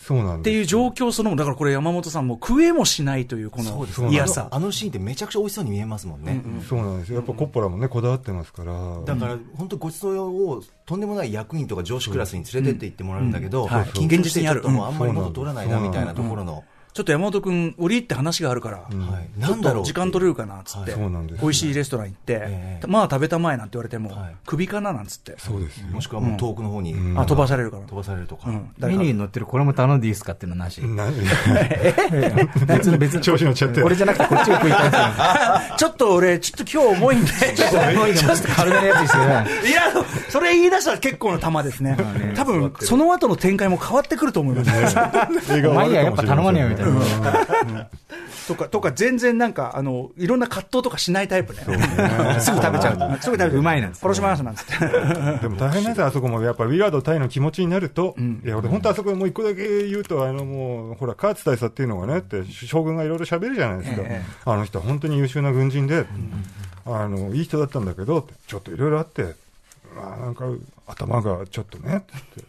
[0.05, 0.41] そうなん。
[0.41, 4.49] っていう状況そのだからこれ山本さんも食えもしないというこの嫌さ。
[4.51, 6.43] あのシーンってめちゃくちゃ美味しそうに見えますもんね。
[6.69, 7.15] そうなんですよ。
[7.15, 8.73] やっぱコッポラもね、こだわってますから。
[9.03, 16.63] だから、本当ごちそうをとんでもない役員とか上司クラスに連れてって行ってもらうんだけど、うんはい緊急して現実にあるちょっともうあんまり元取らないなうんみたいなところの、
[16.95, 21.01] ちょっと山本君、折り入って話があるから、はい、ちょっなんだろうと時間取れるかなっつって、はい。
[21.01, 22.87] そうなんです美味しいレストラン行って、ええ。
[22.87, 24.35] まあ食べたまえなんて言われても、はい。
[24.45, 25.87] 首かななんつって、そうですよ。
[25.87, 27.19] もしくはもう遠くの方に、ん。
[27.19, 27.83] あ飛ばされるから。
[27.83, 28.55] 飛ばされるとか、うん。
[28.55, 28.87] だから。
[28.87, 30.79] メニューに載ってるこれも頼んでいいですかっていうのはなし。
[30.79, 31.05] な
[32.65, 33.19] 別の別の。
[33.27, 33.83] 調子乗っちゃって。
[33.83, 35.07] 俺じゃなくてこっちが食いたいんですよ。
[35.75, 39.47] ちょっと俺、ちょっと今日重いんで、ちょっと重いんでちょっと軽めのやつですよね。
[39.67, 39.81] いや、
[40.29, 41.97] それ言い出したら結構な玉ですね。
[42.35, 44.71] 多分、その後の展開も変わってくると思います。
[44.71, 46.84] 映画はあるまあいいや、やっぱ頼まねえよみたいな。
[48.47, 51.59] とか、とか、全然なんか、あの、いろんな葛藤とかしないタイプね。
[52.39, 53.21] すぐ食べちゃう。
[53.21, 53.49] すぐ食べちゃう。
[53.51, 54.77] うまいなんです殺しますなんつって。
[55.41, 56.41] でも大変なんですよ、あそこも。
[56.43, 64.01] やっぱウィラード対の気持ちになると、いや、俺本当あそこでもう一個だけ言うと、あのもう、ほら、カーツ大佐っていうのがね、って、将軍がいろいろ喋るじゃないですか。
[64.03, 66.05] ええあの人は本当に優秀な軍人で、
[66.85, 69.35] あの、いい人だったんだけど、ちょっといろいろあって、
[69.95, 70.45] まあなんか、
[70.87, 72.43] 頭がちょっとね、って、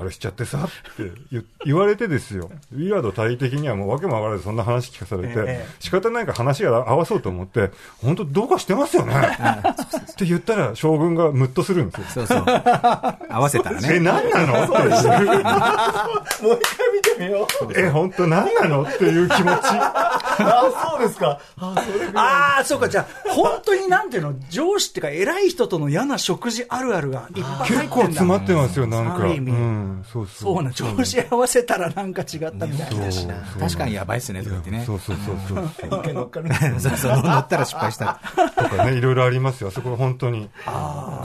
[0.00, 2.50] あれしちゃってさ、って言言われてですよ。
[2.72, 7.70] ウィラード大的にはもう訳もわからずそんな話聞かされて、ええ仕方ないから話が合わそうと思って、
[8.02, 9.14] 本当どうかしてますよね。
[9.14, 12.26] って言ったら将軍がムッとするんですよ。
[12.26, 12.44] そうそう。
[12.46, 14.00] 合わせたら え、ね。
[14.00, 14.64] 何なの？
[14.64, 14.88] っていう。
[14.88, 17.72] もう一回見てみよう。
[17.78, 19.60] え、本当何なのっていう気持ち。
[19.62, 21.38] あ、そうですか。
[21.58, 29.16] あ、それああ、そうか、じゃあ、本当になんていうの、上司っていうか、偉い人との嫌な食事あるあるがいっぱい入ってんだ結構詰まってますよ、なんか。
[29.16, 30.54] ある意味うん、そうそう。
[30.54, 33.12] そうな、調子合わせたらなんか違ったみたいな。
[33.12, 34.84] そう確かにやばいっすね、とか言ってね。
[34.84, 35.70] そうそうそうそう。
[36.80, 38.20] そうそう、乗ったら失敗した。
[38.56, 39.68] とかね、いろいろありますよ。
[39.68, 40.50] あそこは本当に。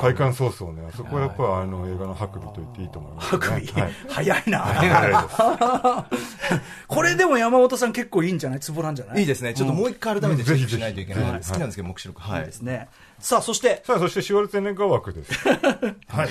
[0.01, 3.29] 開館早々ね、あそこはやっぱあの映画のハクビと言っていいと思います、ね。
[3.29, 3.93] ハクビはい。
[4.09, 4.59] 早いな。
[4.59, 5.35] 早いです。
[6.87, 8.59] これでも山本さん結構いいんじゃない？
[8.59, 9.21] ツボなんじゃない？
[9.21, 9.53] いいですね。
[9.53, 11.23] ちょっともう一回改めてチェックしないといけない。
[11.23, 12.21] 好きなんですけど、目視録。
[12.21, 12.51] はいいいで。
[12.51, 12.87] すね。
[13.19, 15.31] さあ、そして、さあ、そしてシュワルツェネッガー枠です。
[15.47, 16.29] はい。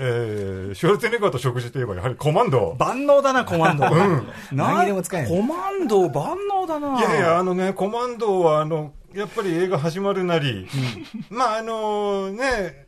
[0.00, 2.76] えー、シュワルツェネッガーと食事といえばやはりコマンド。
[2.78, 3.86] 万能だな、コマンド。
[3.90, 4.28] うん。
[4.52, 6.98] 何にでも使えるコマンド、万能だな。
[7.00, 10.68] いやいや、あのね、コマンドは、あの、やっぱり映画始まるなり、
[11.30, 12.87] まあ、あのね、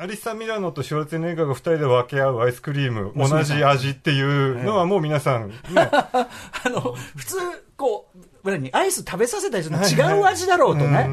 [0.00, 6.30] アリッサ・ミラノとシュワルツェネッガーが二人で分け合うアイスクリーム、同じ味っていうのはもう皆さん、ね、 あ
[6.70, 7.36] の、普通、
[7.76, 8.08] こ
[8.42, 11.06] う、何アイス食べさせたりするの違う味だろうとね。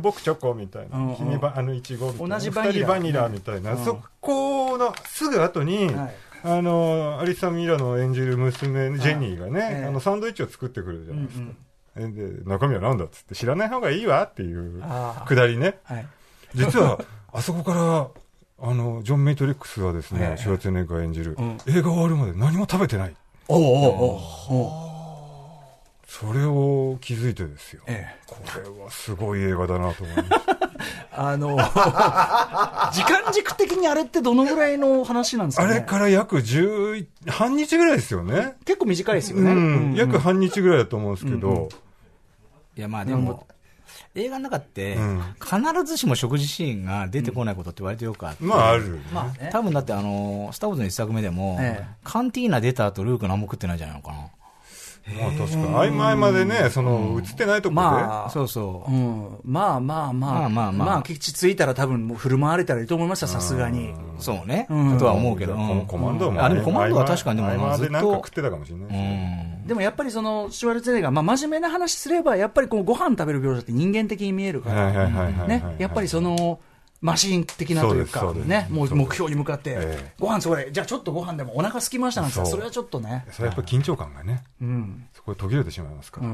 [0.00, 2.88] 僕チョコみたいな、うん君ばあのいちごみたいな、同じバニラ。
[2.88, 3.84] バニラみたいな、うん。
[3.84, 6.14] そこのすぐ後に、はい。
[6.44, 9.86] あのアリサ・ミラの演じる娘ジェニーがね、ええ。
[9.88, 14.82] あのサンドイッチを作ってくるじゃないですか、で中身は何だっつって知らない方がいいわっていう
[15.26, 15.78] くだりね。
[15.84, 16.06] はい。
[16.54, 16.98] 実は
[17.32, 20.36] あそこからあのジョン・メイトリックスはですね、ええ。
[20.38, 21.58] シュワルツェネッガー演じる、うん。
[21.66, 23.14] 映画終わるまで何も食べてない。
[23.48, 23.62] おう
[24.54, 24.82] お
[26.06, 28.20] それを気づいてですよ、ええ。
[28.26, 28.36] こ
[28.78, 30.58] れはすごい映画だなと思いました
[31.30, 31.56] あの、
[32.92, 35.72] 時間軸的にあれってどのぐらいの話なんですかね？
[35.72, 38.54] あれから約10、半日ぐらいですよね。
[38.64, 39.54] 結構短いですようね。
[39.54, 41.68] ん、約半日ぐらいだと思うんですけど、
[42.76, 43.46] いや、まあでも、
[44.14, 48.44] 映画の中ってうん、必ずしも食事シーンが出てこないことって割とよくあって。
[48.44, 49.00] まあある。
[49.12, 49.50] まあね。
[49.52, 54.28] 多分だってあの、スター・ウォーズの一作目でもええ、カンティーナ出た後ルーク何も食ってないんじゃないのかな。
[55.06, 55.64] まあ確かに。
[55.66, 57.80] 合間合間でね、その、映ってないとこで。
[57.80, 58.94] まあ、そうそうう。
[58.94, 63.94] ん、まあまあまあ、まあまあまあまあ、基地着いたら多分もう振る舞われたらいいと思いました、さすがに。
[64.18, 64.66] そうね。
[64.70, 65.54] うんとは思うけど。
[65.56, 68.30] ココマンドも、あ、でもコマンドは確かにでもまあずっとなんか食っ。
[68.30, 69.60] てたかもしれないですうね。
[69.64, 69.66] ん。
[69.66, 75.48] でもやっぱりその、シュワルツェネッガー、まあ真面目な話すれば、やっぱりこうご飯食べる描写って人間的に見えるから、はいはいはいはいはい。
[75.48, 76.60] ね、やっぱりその、
[77.02, 85.06] マシン的なというかね、もう目標に向かってええ、ご飯それ、じゃあちょっとご飯でもお腹空きましたなんてそれはちょっとね、それはやっぱり緊張感がね、うん。
[85.12, 86.28] そこで途切れてしまいますから。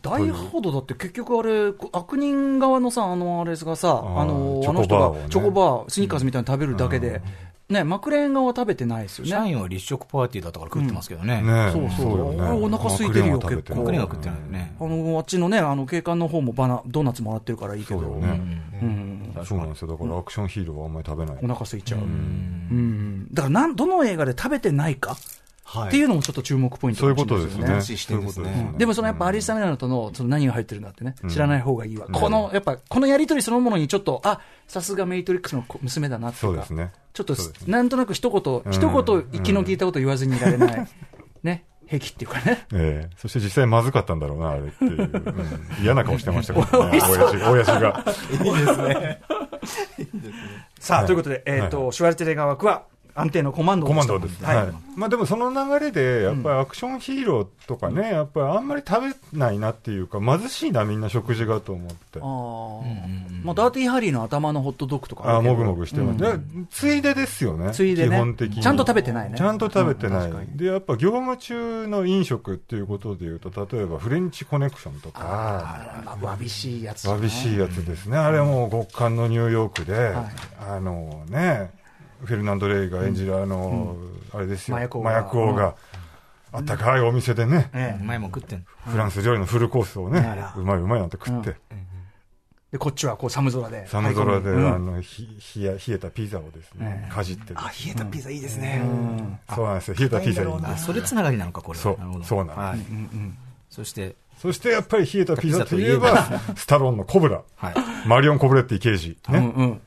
[0.00, 7.20] ダイハードだって結局あれ、悪人側のさ、あのあれがさ、あの、あの人がチョコバー、スニーカーズみたいに食べるだけで、
[7.68, 9.30] ね、マクレーン側は食べてないですよね。
[9.30, 11.42] 社員は立食パーティーだったから食ってますけどね。
[11.42, 12.64] ねそうそう。
[12.64, 14.74] お腹空いてるよマクレーンは食ってないよね。
[14.80, 18.16] あの、あっちのね、あの、警官の方もバナ、ドーナツもらってるからいいけど、そうよ
[19.38, 19.42] ね。
[19.42, 19.88] うん、そうなんですよ。
[19.88, 21.36] だからアクションヒーローはあんまり食べない。
[21.42, 22.00] お腹空いちゃう。
[22.00, 23.28] うん。
[23.32, 25.16] だから、なん、どの映画で食べてないか
[25.68, 27.82] はいっていうのもちょっと注目ポイントそういうことですね。
[27.82, 32.06] 視点ですねでもそのやっぱアリスタメナとのその何が入ってるんだってね、知らない方がいいわ。
[32.10, 36.92] この、やっぱこのやりとりそのものにちょっと、あ、さすがメイトリックスの子娘だなっていうかそうですね。
[37.12, 40.88] ちょっとねなんとなく一言、うん一言息の聞いたこと言わずにいられない、
[41.42, 42.66] ね、兵器っていうかね。
[42.74, 45.00] ええそして実際まずかったんだろうな、あれっていう。
[45.00, 48.04] うん嫌な顔してましたけどね、 親父が。
[48.44, 49.18] 親父が。
[50.78, 52.84] さあ、はいということで、えっ、と、はシュワルツェネッガー枠は
[53.18, 54.44] 安定のコマンドコマンしたドです。
[54.44, 54.56] はい。
[54.56, 54.74] はい。
[54.96, 59.00] まあでもその流れで、やっぱりアクションヒーローとかね、やっぱりあんまり食
[59.32, 62.22] べないなっていうか、貧しいな、みんな食事がと思ってあ。
[63.50, 66.18] あ、ダーティーハリーの頭のホットドッグとかあもぐもぐしてます。
[66.18, 67.72] でついでですよね。
[67.72, 68.62] ついでね基本的に。
[68.62, 77.12] ちゃんと食べてないねちゃんと食べてないで、やっぱ業務中の飲食っていうことでいうと、例えばフレンチコネクションとか、あらまあ、わびしいやつ、ね。
[77.12, 78.16] わびしいやつですね。
[78.16, 80.14] あれも極寒のニューヨークで、
[80.60, 81.70] あのね、
[82.24, 83.96] フェルナンド・レイが演じるあの、
[84.32, 84.98] あれですよ、麻薬
[85.40, 85.74] 王が。
[86.50, 88.58] あったかいお店でね、ええ前も食って。
[88.86, 90.20] フランス料理のフルコースをね
[90.56, 91.56] うまいうまいなんて食って、
[92.72, 93.86] で、こっちはこう寒空で。
[93.86, 94.74] 寒空で、うん。
[94.74, 95.26] あの、ひ
[95.56, 98.82] 冷や冷えたピザをですね、かじってあ、冷えたピザいいですね。
[99.54, 99.94] そうなんですよ。
[99.98, 100.84] 冷えたピザいいんあ、です。
[100.84, 101.82] それつながりなのか、これは。
[101.82, 102.24] そう。
[102.24, 102.90] そうなんです。
[102.92, 103.00] はい。
[103.70, 106.26] そして、そしてやっぱり冷えたピザといえば、
[106.56, 107.42] スタローンのコブラ。
[107.56, 107.74] はい。
[108.06, 109.16] マリオン・コブレッティ刑事。
[109.28, 109.78] ね。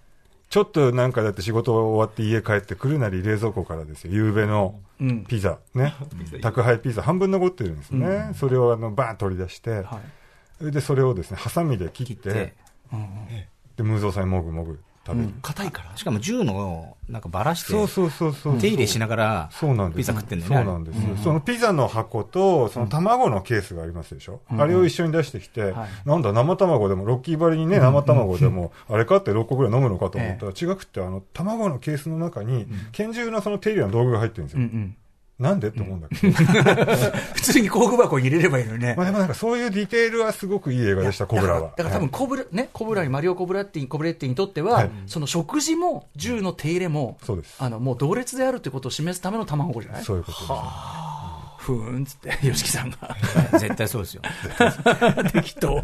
[0.52, 4.14] ちょっとなんかだって仕事終わって家帰ってくるなり冷蔵庫からですよ。
[4.14, 5.60] 夕べのうんピザ。
[5.74, 5.96] ね。
[6.44, 8.32] 宅配ピザ半分残ってるんですね。
[8.36, 9.86] それをあの、バーン取り出して、
[10.62, 12.54] でそれをですね、ハサミで切って、切って、
[13.78, 15.34] で、無造作にもぐもぐ食べる。
[15.42, 15.98] 硬いから？
[15.98, 18.60] しかも銃の、なんかばらして、そうそうそうそう。
[18.60, 19.98] 手入れしながら、そうなんです。
[19.98, 20.58] ピザ食ってんだよね。
[20.58, 25.90] そうなんですよ、そのピザの箱と、その卵のケースがありますでしょ、あれを一緒に出してきて、はい。
[26.06, 34.68] なんだ、生卵でも、ロッキーバリにね、生卵でも、あれかって6個ぐらい飲むのかと思ったら、違くて、あの、卵のケースの中に、拳銃のその手入れの道具が入ってるんですよ。
[35.42, 35.68] なんで？
[35.70, 36.34] って思うんだけど。
[37.36, 39.04] 普通に工具箱に入れればいいのにねま。
[39.04, 41.72] あでもなんかそういうディテールはすごくいい映画でした、コブラは。
[41.76, 47.56] だから多分はいコブラ、ね、コブラに、マリオ・コブラッティ、コブレッティにとっては、はいその食事も銃の手入れも、そうです。
[47.60, 50.04] あの、もう同列であるということを示すための卵じゃない？
[50.04, 50.52] そういうことです。
[51.62, 52.98] ふーんっつって、 吉木さんが。
[53.60, 54.22] 絶対そうですよ。
[55.32, 55.76] 適当。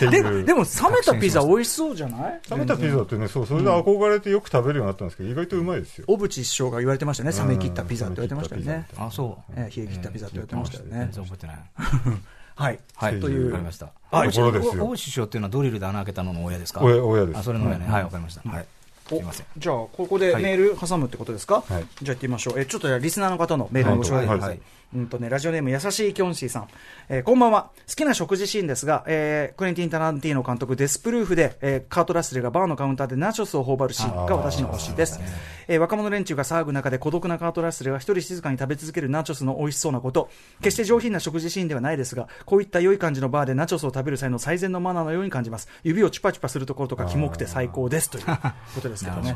[0.00, 0.22] で。
[0.44, 2.40] でも、冷めたピザ美味しそうじゃない？
[2.50, 6.04] 冷めたピザってね、そう、それで憧れてよく食べるようになったんですけど、意外とうまいですよ。
[6.06, 7.32] 小渕首相が言われてましたね。
[7.32, 8.86] 冷め切ったピザって言われてましたよね。
[8.96, 9.52] あ、そう。
[9.56, 11.12] ええ冷え切ったピザって言われてましたよね全。
[11.12, 11.58] 然覚えてない。
[12.56, 12.78] はい。
[12.94, 13.20] はい。
[13.20, 13.86] というわかりました。
[14.12, 16.80] はいところですよ王首相っていうのはドリルで穴開けたのの親ですか？
[16.82, 17.86] 親親ですあ、それの親ね。
[17.90, 18.48] はい、わかりました。
[18.48, 18.66] はい。
[19.06, 19.46] すおいません。
[19.56, 22.60] じゃあ、ここでメール挟むってことですか、はいじゃあ行ってみましょう。
[22.60, 24.48] え、ちょっとリスナーの方のメールをご紹介ください。
[24.50, 24.60] はい
[24.94, 26.68] うんとね、ラジオネーム優しいキョンシーさん。
[27.08, 27.70] えーこんばんは。
[27.86, 35.20] 好きな食事シーンですが、えークエンティン・タランティーノ監督デスプルーフで、えーカート・ラッセルがバーのカウンターでナチョスを頬張るシーンが私の推しです。
[35.68, 40.30] えー若者連中が騒ぐ中で孤独なカート・ラッセルが一人静かに食べ続けるナチョスの美味しそうなこと。
[40.62, 45.68] 決して上品な食事シーンではないですが、こういった良い感じのバーでナチョスを食べる際の最善のマナーのように感じます。
[45.82, 48.08] 指をチュパチュパするところとかキモくて最高です。
[48.08, 49.34] ということですけどね。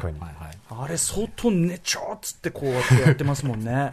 [0.71, 3.93] あれ相当ねちょっつってこうやってやってますもんね。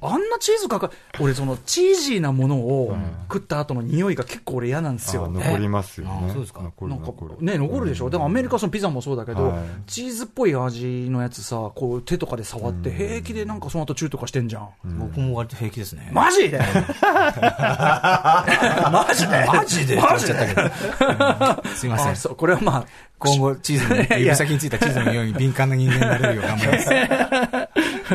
[0.00, 2.83] あんなチーズかか、俺そのチージーなものを
[3.30, 5.24] 食った後の匂いが結構俺嫌なんですよ。
[5.26, 6.28] あ残りますよね。
[6.30, 7.36] あそうですか残るなんか残る。
[7.40, 14.68] ね、残るでしょ、でもアメリカそのピザもそうだけど、はいチーズっぽい味のやつさ、こう手とかで触って、平気でなんかその後チューとかしてんじゃん。
[14.98, 16.10] 僕も割と平気ですね。
[16.12, 16.58] マジで？
[18.90, 19.46] マジで？
[19.46, 19.96] マジで？
[19.96, 21.74] って言っちゃったけど。
[21.74, 22.12] すいません。
[22.12, 22.86] あそうこれはまあ、
[23.18, 26.90] 今後、チーズの、指先についたチーズの匂いに敏感な人間になれるよう頑張ります。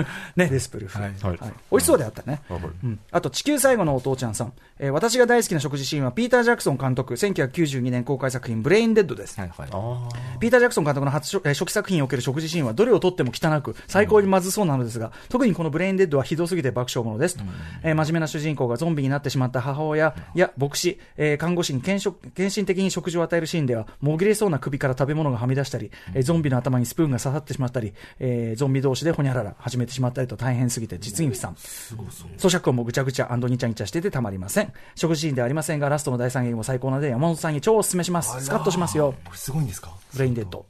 [0.40, 1.00] ね、デスプルーフ。
[1.00, 1.14] はい。
[1.22, 1.54] はい。
[1.72, 2.42] 美味しそうであったね。
[2.84, 3.00] うん。
[3.12, 4.54] あと、地球最後のお父ちゃんさん。
[4.80, 9.40] えー私が大好きな食事シーンは、ピーター・ジャクソン監督、1992年公開作品、ブレイン・デッドです。
[9.40, 9.70] はいはい。
[9.72, 17.44] あピーター・ジャクソン監督の初初えー初期作品における食事シーンはどれをとっても汚く、最高にまずそうなのですが、特にこのブレイン・デッドはひどすぎて爆笑ものですと、
[17.84, 31.56] えー真面目な主人公がゾンビになってしまった母親や牧師、えー看護師に献食献身的に食事を与えるシーンでは、もぎれそうな首から食べ物がはみ出したり、えーゾンビの頭にスプーンが刺さってしまったり、えーゾンビ同士でほにゃらら始めてしまったりと大変すぎて実に悲惨。
[31.56, 34.72] 咀嚼音もぐちゃぐちゃニチャニチャしててたまりません。
[34.96, 38.46] 食事シーンではありませんが、ラストの大三元も最高なので、山本さんに超お勧めします。
[38.46, 39.14] スカッとしますよ。
[39.26, 39.92] これすごいんですか？
[40.14, 40.66] ブレインデッド。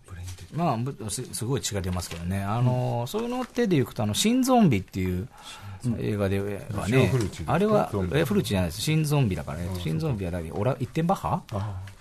[0.52, 5.28] まあ、ぶすすごい違い出ますけどね、あのそういうの手でいくと、あの新ゾンビっていう
[6.00, 7.12] 映画ではね
[7.46, 11.44] あれはえフルチじゃないです、新ゾンビだからね、新ゾンビは何オラ一点バッハ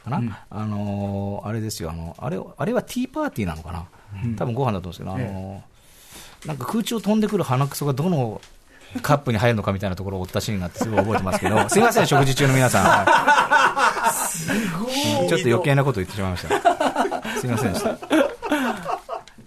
[0.02, 1.90] かな、あのあれですよ。
[1.90, 3.86] あのあれ、あれはティーパーティーなのかな、
[4.38, 5.62] 多分ご飯だと思うんですけど、あの
[6.46, 8.40] なんか空中を飛んでくる鼻くそがどの
[9.02, 13.06] カップに入るのかみたいなところを追ったシーンがあって、すごい覚えてますけど、 すいません、食事中の皆さん。
[15.28, 17.40] ちょっと余計なこと言ってしまいました。
[17.40, 17.98] すいませんでした。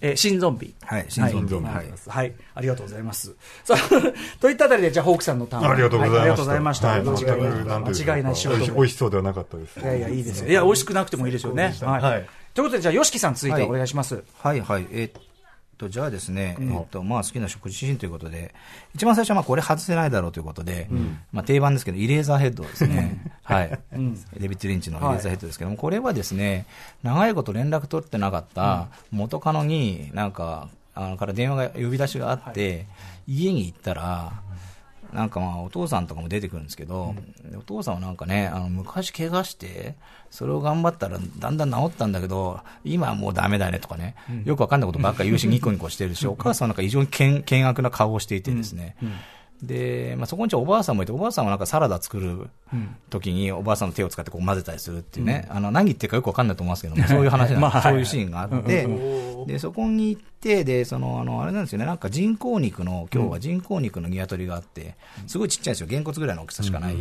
[0.03, 0.73] えー新ゾンビ。
[0.83, 1.55] はい、新ゾンビ。
[1.55, 1.89] ははいい。
[2.07, 3.35] はい、ありがとうございます。
[3.63, 3.77] さあ、
[4.41, 5.69] といったあたりで、じゃあ、ホークさんのターン。
[5.71, 6.21] ありがとうございました。
[6.21, 6.87] はありがとうございました。
[6.87, 7.79] はい間違いない。
[7.79, 9.79] 間違いない仕事美味しそうではなかったです。
[9.79, 10.49] いやいや、いいですよ。
[10.49, 11.75] いや、美味しくなくてもいいですよね。
[11.81, 12.01] はい。
[12.01, 14.23] はいということで、じゃあ、ヨシキさん続いてお願いします。
[14.43, 14.85] はいはい。
[14.91, 15.21] えーっ
[15.81, 18.53] と、じゃあですね、えーっと、まあ好きな食事シーンということで、
[18.93, 20.87] 一番最初はまあこれ外せないだろうということで、
[21.31, 23.25] まあ定番ですけど、イレーザーヘッドですね。
[23.43, 23.79] はい。
[24.39, 26.65] デビッド・リンチのイレーザーヘッドですけども、これはですね、
[27.03, 32.85] 長いこと連絡取ってなかった元カノに、なんか、あのから電話が呼び出しがあって、
[33.27, 34.33] 家に行ったら、
[35.13, 39.95] なんかまあお父さんとかも出てくるんですけど、でお父さんはなんかね、あの昔怪我して、
[40.29, 48.95] それを頑張ったらだんだん治ったんだけど、今はもうダメだねとかね、よくわかんないことばっかり言うし、ニコニコしてるし、お母さんはなんか異常に険険悪な顔をしていてですね、
[49.63, 52.49] で、まあ、そこにおばあさんもいて、おばあさんはなんかサラダ作る
[53.09, 58.87] 時におばあさんの手を使ってこう混ぜたりするっていうね、あの何言ってるかよくわかんないと思いますけども、そういう話なんです、 そういうシーンがあって、
[59.47, 64.95] で、そこに行って、で、その、あの、あれなんですよね、なんか人工肉の、今日は人工肉の鶏があって、
[65.27, 66.95] すごいちっちゃいんですよ、げんこつぐらいの大きさしかない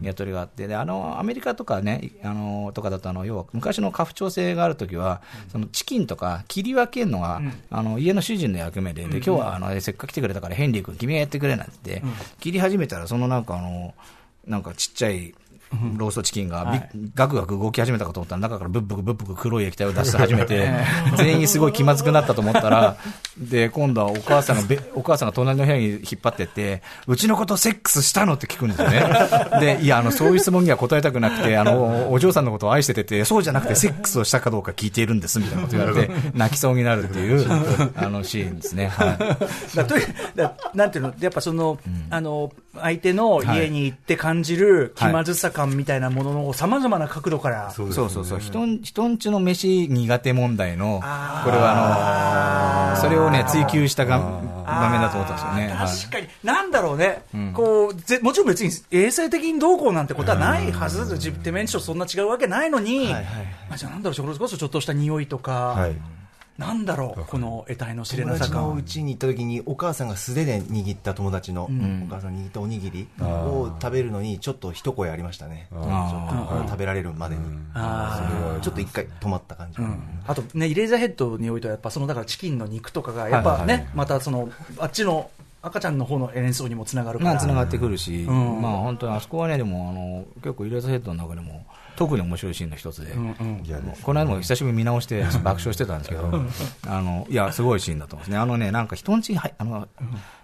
[0.00, 12.02] 鶏があって、で、あの、アメリカとかね、あの、とかだと、あの、要は昔の家父長制があるときは、そのチキンとか切り分けるのが、あの、家の主人の役目で、で、今日は、あの、せっかく来てくれたから、ヘンリー君、君がやってくれなんて、
[12.40, 13.94] 切り始めたら、そのなんかあの、
[14.46, 15.34] なんかちっちゃい、
[15.96, 20.70] ローストチキンがびガクガク動き始めたかと思ったら、中からブッブクブッブク黒い液体を出し始めて、
[21.16, 22.96] 全員すごい気まずくなったと思ったら、
[23.38, 29.04] で、今度はお母さんがべ、お母さんが隣の部屋に引っ張ってって、うちのことセックスしたのって聞くんですよね。
[29.60, 37.46] で、いや、あの、そういう質問には答えたくなくて、あの、お嬢さんのことを愛しててて、そうじゃなくてセックスをしたかどうか聞いているんです、みたいなこと言われて、泣きそうになるっていう、
[37.96, 38.88] あの、シーンですね。
[38.88, 39.12] は
[39.74, 39.76] い。
[39.76, 39.84] だ
[40.36, 41.78] だなんていうの、やっぱその、
[42.10, 51.00] あの、相手の家に行って感じる気まずさ感みたいなもののさまざまな角度から、そうそうそうそう、人ん人んちの飯苦手問題の、
[51.44, 55.74] これはあの、それをね、追求したが場面だと思ったんですよね。
[55.74, 55.88] はい。
[55.88, 57.22] 確かに、なんだろうね、
[57.54, 65.96] こうぜもちろん別に衛生的にどうこうなんてことはないはずだ自分、てめんちとそんな違うわけないのに、まあ、じゃあなんだろう、それこそちょっとした匂いとか、はい。
[66.58, 68.78] なんだろう、この得体の知れ友なさ達の感。
[68.78, 71.66] 家に行った時にお母さんが素手で握った友達の、お
[72.08, 75.66] 母さんが握ったおにぎりを食べるのにちょっと一声ありましたね。
[75.72, 77.42] ちょっとあの食べられるまでに。
[78.62, 79.78] ちょっと一回止まった感じ、
[80.26, 85.30] あとね、イレーザーヘッドにおいては、やっぱそのだからチキンの肉とかが、やっぱね、またその、あっちの
[85.64, 87.30] 赤ちゃんの方の演奏にもつながるから。
[87.32, 88.60] まあ、つながってくるし、ん。
[88.60, 91.64] まあ、本当にあそこはね、でも、あの、結構、イレーザーヘッドの中でも、
[91.96, 93.14] 特に面白いシーンの一つで、
[94.02, 96.30] この間も久しぶりに見直して 爆笑してたんですけど、
[96.86, 98.38] あの、いや、すごいシーンだと思うんですね。
[98.38, 99.88] あのね、なんか人んちあの、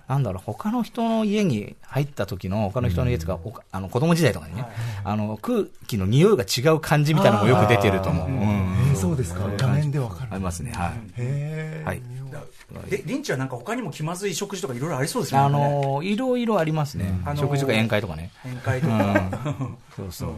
[0.08, 4.66] なんだろう、他の人の家に入った時の、他の人の家とか、おあの、子供時代とかにね、
[5.04, 8.24] あの、空気の匂いが違う感じみたいなのもよく出てると思
[8.92, 8.96] う。
[8.96, 10.92] そうですか画面でわかるありますね、はい。
[11.16, 12.02] へはい。
[12.90, 15.46] え、リンチはなんか他にも気まずい食事とかいろいろありそうですよね。
[15.46, 17.20] あの、いろいろありますね。
[17.24, 18.30] あのー食事とか宴会とかね。
[18.44, 18.94] 宴会とか。
[18.94, 19.76] うん。
[19.96, 20.30] そうそう。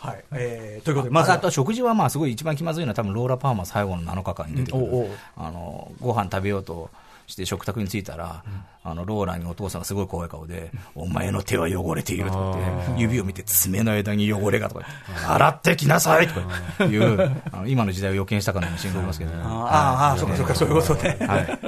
[0.00, 0.24] はい。
[0.32, 5.04] えー、ということで、まずあとは食事はまあすごい一番気まずいのは多分ローラ・パーマー最後の7日間に出てくる、う。
[5.04, 6.90] んあのご飯食べようと
[7.26, 8.42] して食卓に着いたら、
[8.82, 21.16] あのローラにお父さんがすごい怖い顔で、お前の手は汚れているとか言って、指を見て爪の間に汚れがとか言って、洗ってきなさいとかいう、あの今の時代を予見したかのようなシーンがありますけど、あーあー、そうかそうか、そういうことね。
[21.20, 21.58] はい。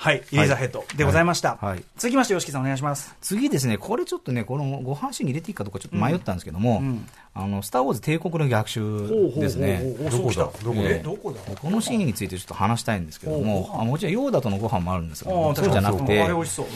[0.00, 1.56] はい、イエザーヘッドでございました。
[1.56, 1.66] はい。
[1.72, 1.84] はい。
[1.98, 3.14] 続きまして、吉木さんお願いします。
[3.20, 7.06] 次ですね、これちょっとね、このご飯シーンに入れていいかどうかちょっと迷ったんですけども、ん。
[7.34, 9.82] あの、スター・ウォーズ帝国の逆襲ですね。
[10.10, 10.44] どこだ？
[10.64, 10.88] どこだ？
[10.88, 11.40] えどこだ？
[11.54, 16.66] このシーンについてちょっと話したいんですけどおも、あもちろんヨーダとのご飯もあるんですけどそうじゃなくてあれ、美味しそう。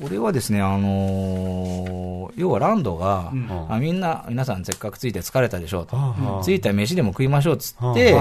[0.00, 3.32] これはですね、あのー要はランドが、
[3.68, 8.14] あみんな、皆さんせっかくついて疲れたでしょうと、はあついたら飯でも食いましょうっつって、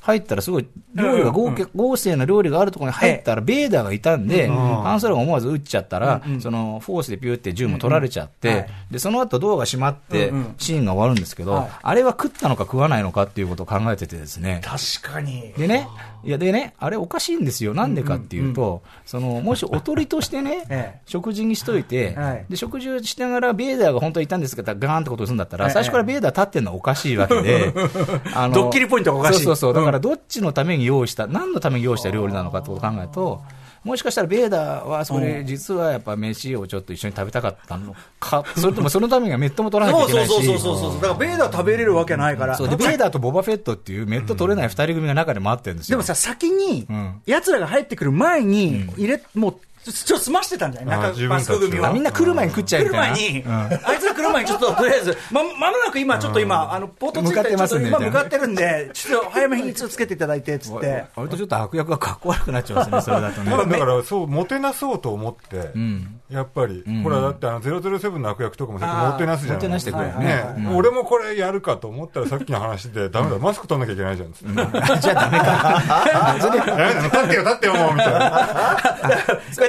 [0.00, 11.70] 入ったらすごい、料理が豪華豪勢な料理があるところに入ったら、ベーダーがいたんで、ハンソロが思わず撃っちゃったら、そのフォースでピューって銃も取られちゃって、でその後ドアが閉まってうんうん、シーンが終わるんですけど、はい。
[11.82, 14.60] あれは食ったのか食わないのかっていうことを考えててですね。
[14.64, 15.52] 確かに。
[15.56, 15.88] でね、
[16.24, 17.74] いやでね、あれおかしいんですよ。
[17.74, 27.72] なんでかっていうと、その、もしおとりとしてね、 ええ食事にしといて、 はいで、食事をしながらベーダーが本当はいたんですけど、ガーンってことをするんだったら、ええ最初からベーダー立ってるのはおかしいわけで、
[28.34, 29.74] あドッキリポイントがおかしいそうそうそう。
[29.74, 33.40] だからどっちのために用意した、何のために用意した料理なのかってことを考えると、
[33.84, 40.28] もしかしたらベーダーはそれ、実はやっぱ飯をちょっと一緒に食べたかったのか、それともそのためにはメットも取らなきゃいけないし。
[40.28, 41.02] そうそうそうそうそう。
[41.02, 42.56] だから、ベーダー食べれるわけないから。
[42.56, 45.94] そうで、ベーダーとボバフェットっていうメット取れない二人組が中で待ってるんですよ。
[45.94, 51.26] でもさ、先にん、奴らが入ってくる前に、入れ、もう、ちょっと済ましてたんじゃない？
[51.26, 51.90] マスク組は。
[51.90, 53.16] あみんな来る前に食っちゃ来るうみたいな。
[53.16, 53.52] 前に、うん。
[53.52, 61.04] あいつら来る前にちょっと、とりあえず、 ま、まもなく今、ちょっと今、あの、ポートついてちょっと今向かってるんで、ちょっと早めにつけていただいて、つって。
[61.16, 63.50] 割とちょっと悪役がかっこ悪くなっちゃうんですね、 それだとね。
[63.50, 66.20] だからそう、もてなそうと思って、ん。
[66.30, 69.56] やっぱり、ほら、だってあの007の悪役とかももてなすじゃない？
[69.56, 70.24] もてなしてくれるね。
[70.24, 74.32] ね、俺もこれやるかと思ったらさっきの話で、ダメだ、マスク取んなきゃいけないじゃん。
[75.00, 76.34] じゃあダメか。
[76.38, 78.48] 立ってよ、立ってよ、もう、みたいな。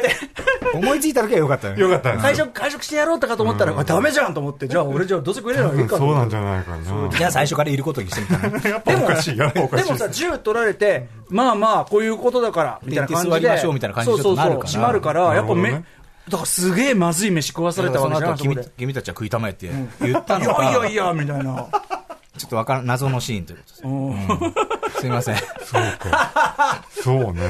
[0.04, 0.16] て、
[0.74, 1.82] 思いついた時はよかったよね。
[1.82, 7.10] よかった会食、会食してやろうとかと思ったら、あダメじゃんと思って、じゃあ俺じゃあどうせ食えないのいいかとそうなんじゃないかな。
[7.10, 8.60] じゃあ最初からいることにしてみたら。
[8.70, 9.86] やっぱおかしい、やっぱおかしい。
[9.86, 13.32] でもさ、銃取られて、まあまあ、こういうことだから、みたいな感じで。
[13.32, 21.68] 座りましょうみたいな感じにちょっとなるからそうそうそう、閉まるから、やっぱめ、だからすげえまずい飯食わされたわけじゃ君たちは食いたまえって言ったいのか、やいやいや、みたいな。
[22.38, 23.76] ちょっとわからん、謎のシーンということで
[24.94, 25.02] す。
[25.02, 25.36] すみません。
[27.04, 27.42] そうね。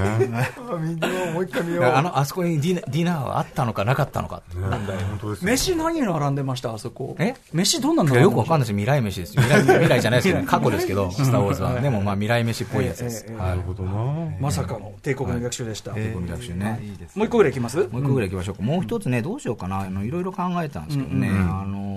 [1.34, 4.58] もう一回見あの、あそこにディナディナーはあったのかなかったのかって。
[4.58, 7.16] 本当ですよ飯何並んでましたあそこ？
[7.20, 7.36] え？
[7.54, 8.16] 飯どんなの？
[8.18, 8.66] よくわかんない。
[8.66, 9.42] ないです未来飯ですよ。
[9.44, 11.80] 未来未来じゃないですけど、 過去ですけど、スター・ウォーズは。
[11.80, 13.26] でもまあ未来飯っぽいやつです。
[13.28, 13.92] ええええはいなるほどな。
[14.40, 15.92] まさかの帝国の逆襲でした。
[15.92, 16.80] この逆襲ね。
[17.16, 17.78] もう一個ぐらいいきます？
[17.78, 18.64] もう一個ぐらい行きましょうか。
[18.64, 19.82] もう一つね、どうしようかな。
[19.82, 21.30] あの、いろいろ考えたんですけどね。
[21.30, 21.93] あのー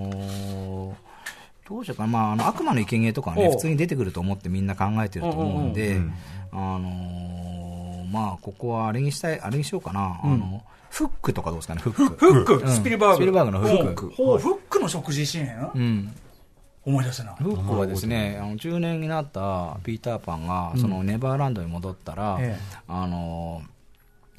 [1.69, 2.09] どうしようかな。
[2.09, 6.01] まあ、あの、悪魔の生贄とかはね、普通に出てくると思ってみんな考えてると思うんで、
[6.53, 10.21] あのーまあ、ここはあれにしたい、あれにしようかな。
[10.23, 12.05] あの、フックとかどうですかね、フック。
[12.07, 13.17] フック、うんスピルバーグ。
[13.17, 15.71] スピルバーグのフックほうフックの食事シーン？
[15.75, 16.15] うん。
[16.85, 17.35] 思い出せない。
[17.41, 23.61] フックはですね、あの中年になったピーターパンが、そのネバーランドに戻ったら、ええあの、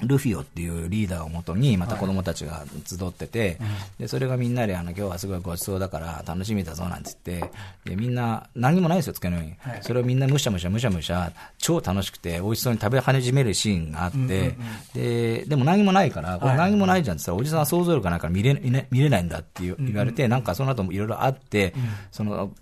[0.02, 3.58] ルフィオっていうリーダーをもとに、また子供たちが集ってて、
[3.98, 7.50] で、それがみんなで、あの、今日はすごいごちそうだから楽しみだぞなんて言って、
[7.90, 9.54] で、みんな、何もないですよ、つけの上に。
[9.58, 9.78] はい。
[9.82, 14.56] それをみんなむしゃむしゃむしゃむしゃ、超楽しくて、美味しそうに食べ始めるシーンがあって、
[14.94, 18.54] で、でも何もないから、これ何もないじゃんって言ったら、おじさんは想像力がないから見れ
[18.90, 21.74] 見れないんだって言われて、なんかその後もいろいろあって、
[22.12, 22.52] その、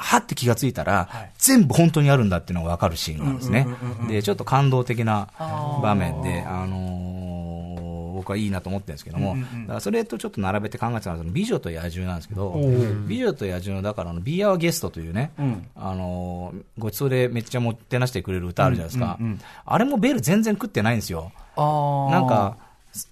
[0.00, 3.66] はって気がついたら、全部本当にあるんだっていうのが分かるシーンなんですね。
[4.08, 5.28] で、ちょっと感動的な
[5.82, 12.52] 場面で、あのー僕はいいなと思ってるんですけども、だからそれとちょっと並べて考えてたのは、美女と野獣なんですけど、
[13.08, 15.30] 美女と野獣の、だからあの、Be Our Guest というね、
[15.74, 19.18] あのーごちそうでめっちゃもてなしてくれる歌あるじゃないですか。
[19.64, 21.32] あれもベル全然食ってないんですよ。
[21.56, 22.56] あなんか、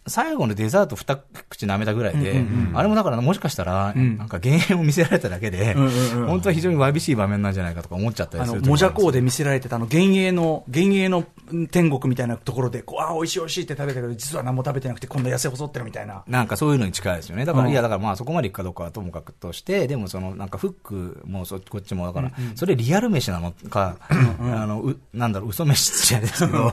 [0.07, 1.17] 最後のデザート二
[1.49, 11.25] 口舐めたぐらいで、あれもだからもしかしたら、なんか幻影を見せられただけで、本当は非常にわびしい場面なんじゃないかとか思っちゃったりするとモジャコーで見せられてたあの、幻影の、幻影の
[11.71, 16.25] 天国みたいなところで、こう、ああ、美味しい美味しいって食べたけど、実は何も食べてなくて、今度痩せ細ってるみたいな。
[16.27, 17.45] なんかそういうのに近いですよね。
[17.45, 17.73] だから、うん。
[17.73, 26.73] いや、だからまあそこまでいくかどうかはともかくとして、でもそのなんかフックもそこっちも、だから、それリアル飯なのか、あの、うなんだろう、嘘飯じゃないですけど、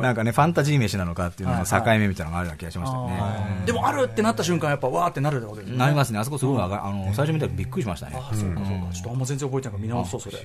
[0.00, 3.62] なんかね、ファンタジー飯なのかっていうのの境目みたいなのがあるような気がしましたよね。
[3.66, 5.76] でも、あるってなった瞬間、やっぱ、わーってなるわけですね。
[5.78, 6.18] なりますね。
[6.18, 8.16] あそこすごいあの、最初見た時びっくりしましたね。
[8.16, 8.92] あ、そうか、そうか。
[8.92, 10.38] ちょっとあんま全然覚えてないから見直そう、それ。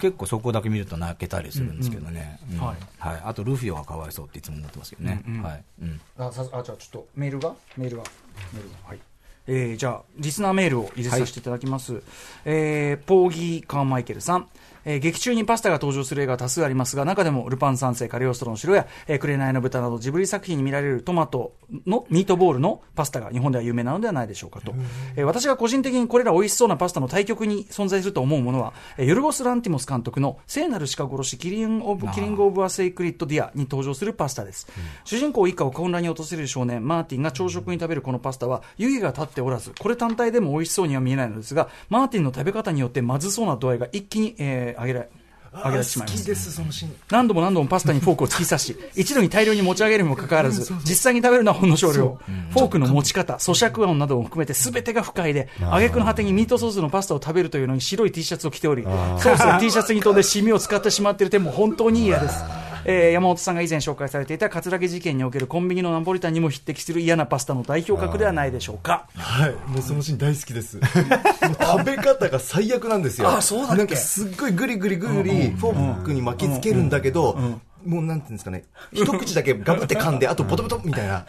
[0.00, 2.38] 結構そこだけ見ると泣けたりするんですけどね。
[2.52, 3.22] うんはいはい。
[3.24, 5.22] あと、ルフィオがかわいそうっていつも思ってますけどね。
[5.42, 5.64] はい。
[5.82, 6.00] うん。
[6.18, 7.52] あ、さあ、じゃあちょっと、メールが？
[7.76, 8.02] メールが？
[8.52, 8.76] メールが。
[8.88, 8.98] はい。
[9.50, 12.02] えー、じゃあ、リスナーメールを入れさせていただきます。
[12.44, 14.48] えー、ポーギー・カーマイケルさん。
[14.88, 21.52] えー劇中にパスタが登場する映画は多数ありますが、中でもルパン三世、カリオストロの城や、えー、紅の豚などジブリ作品に見られるトマト
[21.86, 24.72] のミートボールのパスタが日本では有名なのではないでしょうかと。
[25.16, 34.66] えー私が個人的にこれら美味しそうなパスタの対極に存在すると思うものは、えーヨルゴス・ランティモス監督の聖なる鹿殺しキリン・オブ・キリング・オブ・ア・セイクリッド・ディアに登場するパスタです。
[35.04, 45.08] 主人公一家を混乱に陥れる少年、マーティンが朝食に食べるこのパスタは湯気が立っておらず、これ単体でも美味しそうには見えないのですが、マーティンの食べ方によってまずそうな度合いが一気に、えー上げられ、
[45.52, 46.08] 上げられてしまい。
[47.10, 52.18] 何度も何度もパスタにフォークを突き刺し、 一度に大量に持ち上げるにもかかわらず、実際に食べるのはほんの少量。
[52.50, 62.44] フォークの持ち方、咀嚼音なども含めて全てが不快で、挙句の果てにミートソースのパスタを食べるというのに白い T シャツを着ており、ソースが T シャツに飛んでシミを使ってしまっている点も本当に嫌です。
[62.90, 69.06] えー山本さんが以前紹介されていた葛城事件におけるコンビニのナポリタンにも匹敵する嫌なパスタの代表格ではないでしょうか。
[69.14, 70.80] はい、もうそのシーン大好きです。
[71.60, 73.28] 食べ方が最悪なんですよ。
[73.28, 73.76] あそうだっけ？
[73.76, 77.36] なんかすっごいグリグリグリフォークに巻きつけるんだけど、
[77.88, 81.24] もうなんていうんですかね、一口だけガブって噛んで、あとポトポトみたいな。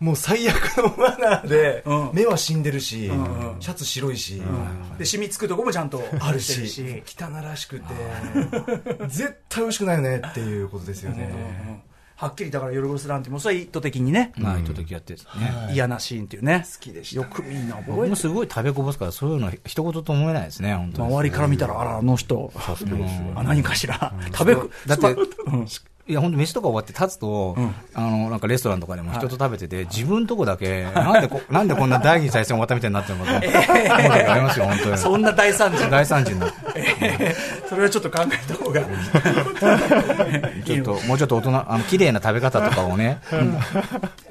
[0.00, 3.10] もう最悪のマナーで、目は死んでるし、
[3.60, 4.42] シャツ白いし、
[4.98, 7.84] で、染みつくとこもちゃんとあるし、汚らしくて、
[9.06, 11.32] 絶対美味しくないよねっていうことですよね。
[12.20, 15.70] はっきりだからヨルゴス・ランティモスは意図的にね、まあ、意図的やってですね。
[15.72, 16.66] 嫌なシーンっていうね。
[16.66, 21.08] 好きでしたよくみんな覚僕えてもすごい食べこぼすから、そういうの一言と思えないですね、本当に。
[21.14, 25.06] 周りから見たら、あら、あの人、あ何かしら、食べく、だって
[25.46, 25.66] うん
[26.08, 27.54] いや、本当飯とか終わって立つと、
[27.94, 34.98] あの、なんかレストランとかでも人と食べてて、自分とこだけ、なんでこ、 なんでこんな第二次大戦終わったみたいになってるのかと思う時ありますよ、本当に。
[34.98, 35.90] そんな大惨事。
[35.90, 36.56] 大惨事になって。
[37.00, 38.80] えーそれはちょっと考えた方が。
[40.64, 43.20] ちょっと、もうちょっと大人、あの、綺麗な食べ方とかをね、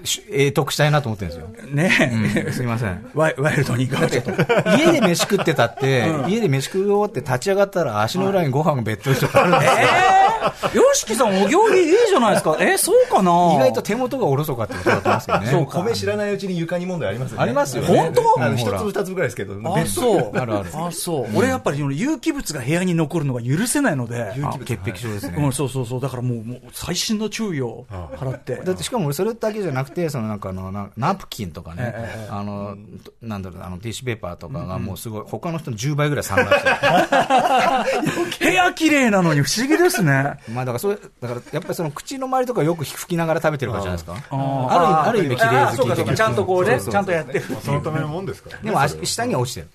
[0.03, 1.67] し得得したいなと思ってるんですよ。
[1.71, 2.11] ね
[2.47, 3.05] うんすいません。
[3.13, 4.31] ワイワイルドに行かちょっと。
[4.75, 9.77] 家で飯食ってたって、家で飯食い終わって立ち上がったら足の裏にご飯がべっとりとかあるんですよ。
[9.77, 10.26] えー、
[10.73, 12.57] よしきさん、お行儀いいじゃないですか。
[12.59, 13.53] えー、そうかな？
[13.55, 15.47] 意外と手元がおろそかってことだと思うんですけどね。
[15.47, 17.43] そうか米知らないうちに床に問題ありますよね。
[17.43, 20.37] ありますよね本当あ一粒二粒ぐらいですけど、あ、そう。
[20.37, 21.27] あるあるあ、そう。
[21.35, 24.33] 俺やっぱり有機物が部屋に残るのが許せないので。
[24.43, 25.35] あ潔癖症ですね。
[25.37, 26.01] うん、そうそうそう。
[26.01, 28.55] だからもう、もう、最新の注意を払って。
[28.57, 32.77] だってしかも俺それだけじゃなくて、そのなんかあの、なナプキンとかね、ええあの、
[33.21, 36.75] なんだろう、あの、ティッシュペーパーとかがもうすごい、他の人の10倍ぐらい散乱してる。
[38.51, 40.16] 部屋綺麗なのに不思議ですね。
[40.51, 44.15] まあだからそれ、だからやっぱりその口の周りとかよく拭きながら食べてるからじゃないですか？
[44.31, 45.77] あある意味、ある意味綺麗。
[45.77, 47.45] 好き的なちゃんとこうね、ちゃんとやってる。
[47.61, 48.63] そのためのもんですからね。
[48.65, 49.67] でも足下には落ちてる。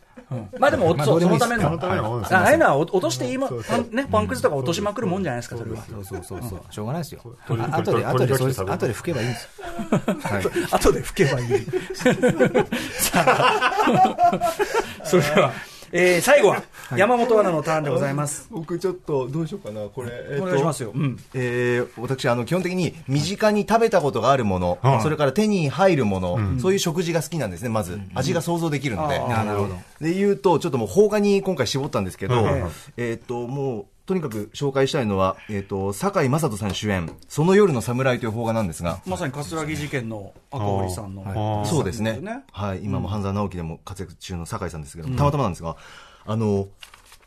[0.58, 1.68] まあでも、そのための。
[1.68, 5.76] あああいうのは落として今、パンね、パンくずとか落としまくるもんじゃないですか、それは。
[5.84, 6.60] そうそうそうそう。
[6.70, 7.20] しょうがないですよ。
[7.50, 9.50] あ後で、取り後で、そう取り取り後で拭けばいいんですよ。
[10.22, 10.44] はい。
[10.72, 11.48] 後で吹けばいい。
[12.96, 14.40] さあ、
[15.04, 15.52] それでは、
[15.92, 16.62] えー最後は、
[16.96, 18.48] 山本アナのターンでございます。
[18.50, 20.08] 僕ちょっと、どうしようかな、これ。
[20.30, 20.92] えっとお願いしますよ。
[20.94, 21.18] うん。
[21.34, 28.00] えー私、あの、基本的に身近に食べたことがあるもの、はいそれから手に入るもの、そういう食事が好きなんですね、まず。
[28.14, 29.18] 味が想像できるので。
[29.18, 29.76] なるほど。
[30.00, 32.46] で言うと、ちょっともう邦画に今回絞ったんですけど、
[32.96, 41.22] えっ、と、もう、とにかく紹介したいのは、えっ、と、堺雅人さん主演、その夜の侍という邦画なんですが、まさに葛城事件の赤堀さんの。
[41.26, 42.42] あーそうですねね。
[42.52, 45.76] はい、今も半沢直樹でも活躍中の堺さんですけど、たまたまなんですが、
[46.26, 46.68] あの、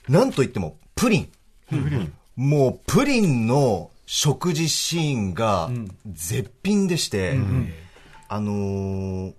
[0.09, 1.29] なんといっても、プリン。
[2.35, 5.69] もう、プリンの食事シーンが
[6.05, 7.37] 絶品でして、
[8.27, 9.33] あのー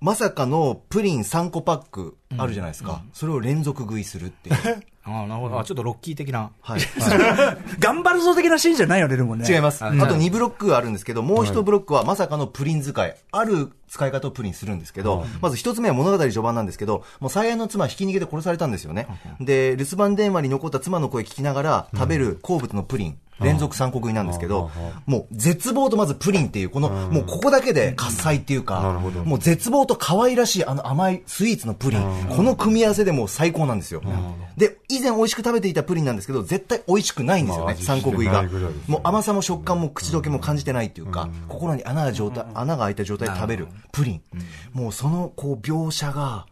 [0.00, 3.02] まさかのプリン3個パックあるじゃないですか。
[3.12, 4.56] それを連続食いするっていう。
[5.08, 5.58] ああ、なるほど。
[5.58, 6.50] あ、ちょっとロッキー的な。
[6.60, 6.80] はい。
[7.78, 9.46] 頑張るぞ的なシーンじゃないよね、でもね。
[9.48, 9.84] 違います。
[9.84, 13.16] あうんと2ブロックあるんですけど、もう1ブロックはまさかのプリン使い。
[13.32, 19.06] ある使い方をプリンするんですけど、まず1つ目は物語序盤なんですけど、もう最愛の妻はひき逃げで殺されたんですよね。
[19.40, 23.18] で、留守番電話に残った妻の声聞きながら食べる好物のプリン。
[23.40, 24.70] 連続三個食いなんですけど、
[25.06, 32.26] もう絶望とまずプリンっていう、この、もうここだけで喝采っていうか、もう絶望と可愛らしいあの甘いスイーツのプリン。
[32.30, 34.02] この組み合わせでもう最高なんですよ。
[34.56, 38.44] で、以前美味しく食べていたプリンなんですけど、絶対美味しくないんですよね、三個食いが。
[38.86, 44.22] もう甘さも食感も口どけも感じてないっていうか、心に穴が状態、穴が開いた状態で食べるプリン。
[44.72, 46.46] もうその、こう、描写が、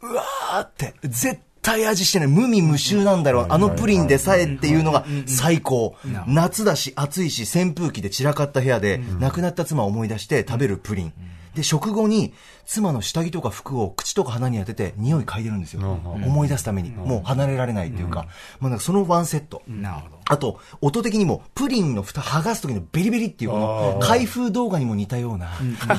[0.00, 2.28] うわーって、絶対味してない。
[2.28, 3.46] 無味無臭なんだろう。
[3.48, 5.96] あのプリンでさえっていうのが最高。
[6.26, 11.12] 夏だし、暑いし、扇風機で散らかった部屋で、亡くなった妻を思い出して食べるプリン。
[11.54, 12.32] で、食後に、
[12.64, 15.82] 妻の下着とか服を口とか鼻に当てて匂い嗅いでるんですよ。
[15.82, 16.90] 思い出すために。
[16.90, 18.26] もう離れられないっていうか、
[18.60, 19.62] まあなんかそのワンセット。
[19.66, 20.22] なるほど。
[20.28, 25.50] あと、音的にも、プリンの蓋剥がす時のベリベリっていう、この、開封動画にも似たような、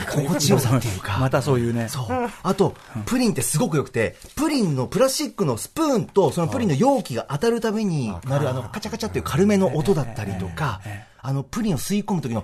[0.10, 1.18] 心地よさっていうか。
[1.20, 1.90] またそういうね。
[1.90, 2.08] そう。
[2.42, 2.76] あと、
[3.06, 10.82] プリンってすごく良くて、プリンのプラスチックのスプーンと、そのプリンの容器が当たるためになる、あの、カチャカチャっていう軽めの音だったりとか、
[11.24, 12.44] あの、プリンを吸い込む時の、っ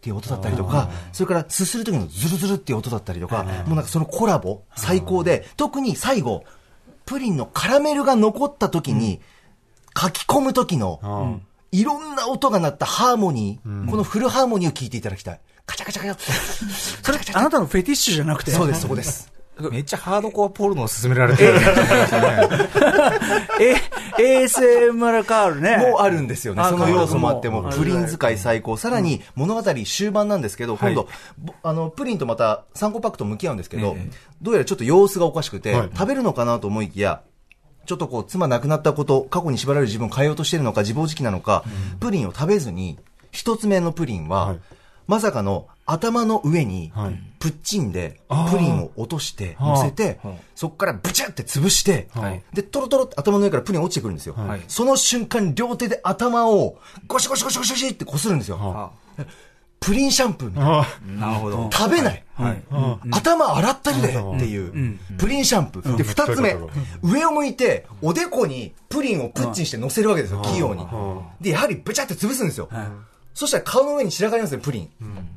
[0.00, 6.44] ていう音だったりとか、それから、すする時のズルズルっていう音だったりとか、もうなんかそのコラボ、最高で、特に最後、
[7.06, 9.20] プリンのカラメルが残った時に、
[9.98, 11.40] 書き込む時の、
[11.72, 15.40] いろんな音が鳴ったハーモニー、このフルハーモニーを聞いていただきたい。
[15.64, 17.02] カチャカチャカチャ。
[17.02, 18.50] それ、あなたのフェティッシュじゃなくて？
[18.50, 19.32] そうです、そこです。
[19.58, 21.54] めっちゃハードコアポルノを勧められてる。
[23.58, 23.74] え、
[24.44, 25.78] ASMR カールね。
[25.78, 26.60] もうあるんですよね。
[26.60, 27.62] あその要素もあって、も。
[27.72, 28.76] プリン使い最高。
[28.76, 33.96] さらに物語終盤なんですけど、今度、ぼあの、プリンとまた3個パックと向き合うんですけど、
[34.42, 37.22] どうやらちょっと様子がおかしくてはい、食べるのかなと思いきや、
[37.86, 41.64] ちょっとこう、妻亡くなったこと、過去に縛られる自分を変えようとしてるのか、自暴自棄なのか、
[42.00, 42.98] プリンを食べずに、
[43.30, 44.58] 一つ目のプリンは、はい。
[45.06, 48.20] まさかの頭の上にはい、プッチンで
[48.50, 50.18] プリンを落として、乗せて、
[50.54, 54.34] そこからブチャって潰してはい、で、トロトロって頭の上からプリン落ちてくるんですよ。
[54.34, 54.60] はい。
[54.68, 58.58] その瞬間に両手で頭をゴシゴシゴシゴシゴシってこするんですよ。
[58.58, 58.90] は
[59.78, 60.80] プリンシャンプーみたいな。
[60.80, 60.86] あ。
[61.06, 61.70] なるほど。
[61.72, 62.24] 食べない。
[62.34, 62.62] はい。
[63.12, 65.96] 頭洗ったりだよっていう、プリンシャンプー。
[65.96, 66.56] で、二つ目。
[67.02, 70.84] 上を向いて、おでこにプリンをプッチンして乗せるわけですよ、器用に。
[71.40, 72.68] で、やはりブチャって潰すんですよ。
[73.36, 74.90] そしたら顔の上に散らかりますよ、プリン。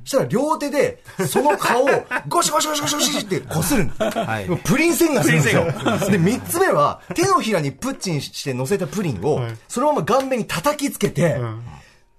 [0.05, 1.87] そしたら両手で、その顔を
[2.29, 5.65] ゴシゴシゴシゴシゴシってこするんですはいプリン洗顔するんですよ。
[6.09, 11.41] で、三つ目は、手のひらにプッチンして乗せたプリンをはい、そのまま顔面に叩きつけて、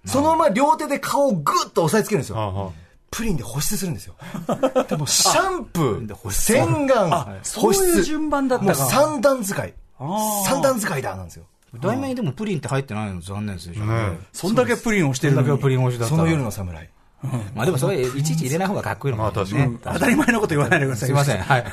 [0.05, 2.37] そのまま両手で顔をグッと押さえつけるんですよ。
[2.37, 4.15] はあプリンで保湿するんですよ。
[4.89, 7.11] でもシャンプー、洗顔、
[7.43, 7.87] そう保湿。
[7.87, 8.87] いう順番だったもうか。
[8.87, 9.75] 三段使い。
[9.99, 11.45] ー三段使いだ、なんですよ。
[11.79, 13.75] 題名でもプリンって入ってないの残念ですよ。
[13.85, 16.91] ねそんだけプリンをしてるのにそんだけプリン推しだったらその夜の侍。
[17.55, 19.79] まあでもそれ、いちいち入れない方がかっこいいのまあかも確かに。
[19.79, 21.09] 当たり前のこと言わないでください。
[21.09, 21.39] すいません。
[21.43, 21.65] はい。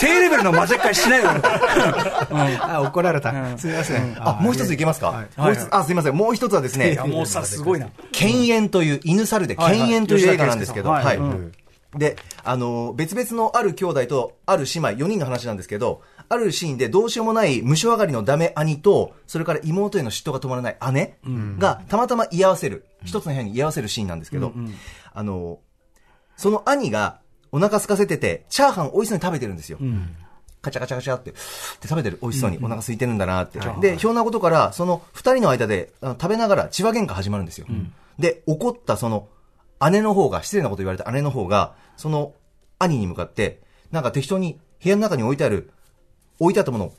[0.00, 2.56] 低レベルの混ぜっかいしないでください。
[2.58, 3.58] あ、怒られた。
[3.58, 4.16] すいません。
[4.18, 5.26] あ、もう一ついけますか？
[5.36, 6.16] もう一つ、あ、すいません。
[6.16, 7.90] もう一つはですねいや、、もうさ、すごいな。
[8.12, 11.98] 犬猿という、犬猿で犬猿という映画なんですけど、はいはいはい。
[11.98, 16.00] で、あの、別々のある兄弟とある姉妹、4人の話なんですけど、
[16.30, 21.18] あるシーンでどうしようもない無償上がりのダメ兄と、それから妹への嫉妬が止まらない姉
[21.58, 24.52] がたまたま居合わせる、一つの部屋に居合わせるシーンなんですけど、
[25.12, 25.58] あの、
[26.36, 27.18] その兄が
[27.50, 29.78] お腹空かせてて、チャーハン美味しそうに食べてるんですよ。
[30.62, 32.18] カチャカチャカチャって、って食べてる。
[32.22, 33.58] 美味しそうにお腹空いてるんだなって。
[33.80, 37.66] で、ひょんなことから、その二人の間であの食べながら千葉喧嘩始まるんですよ。
[38.20, 39.28] で、怒ったその
[39.90, 42.34] 姉の方が、失礼なこと言われた姉の方が、その
[42.78, 45.70] 兄に向かって、なんか適当に部屋の中に置いてある、
[46.40, 46.94] 置いてあったものを、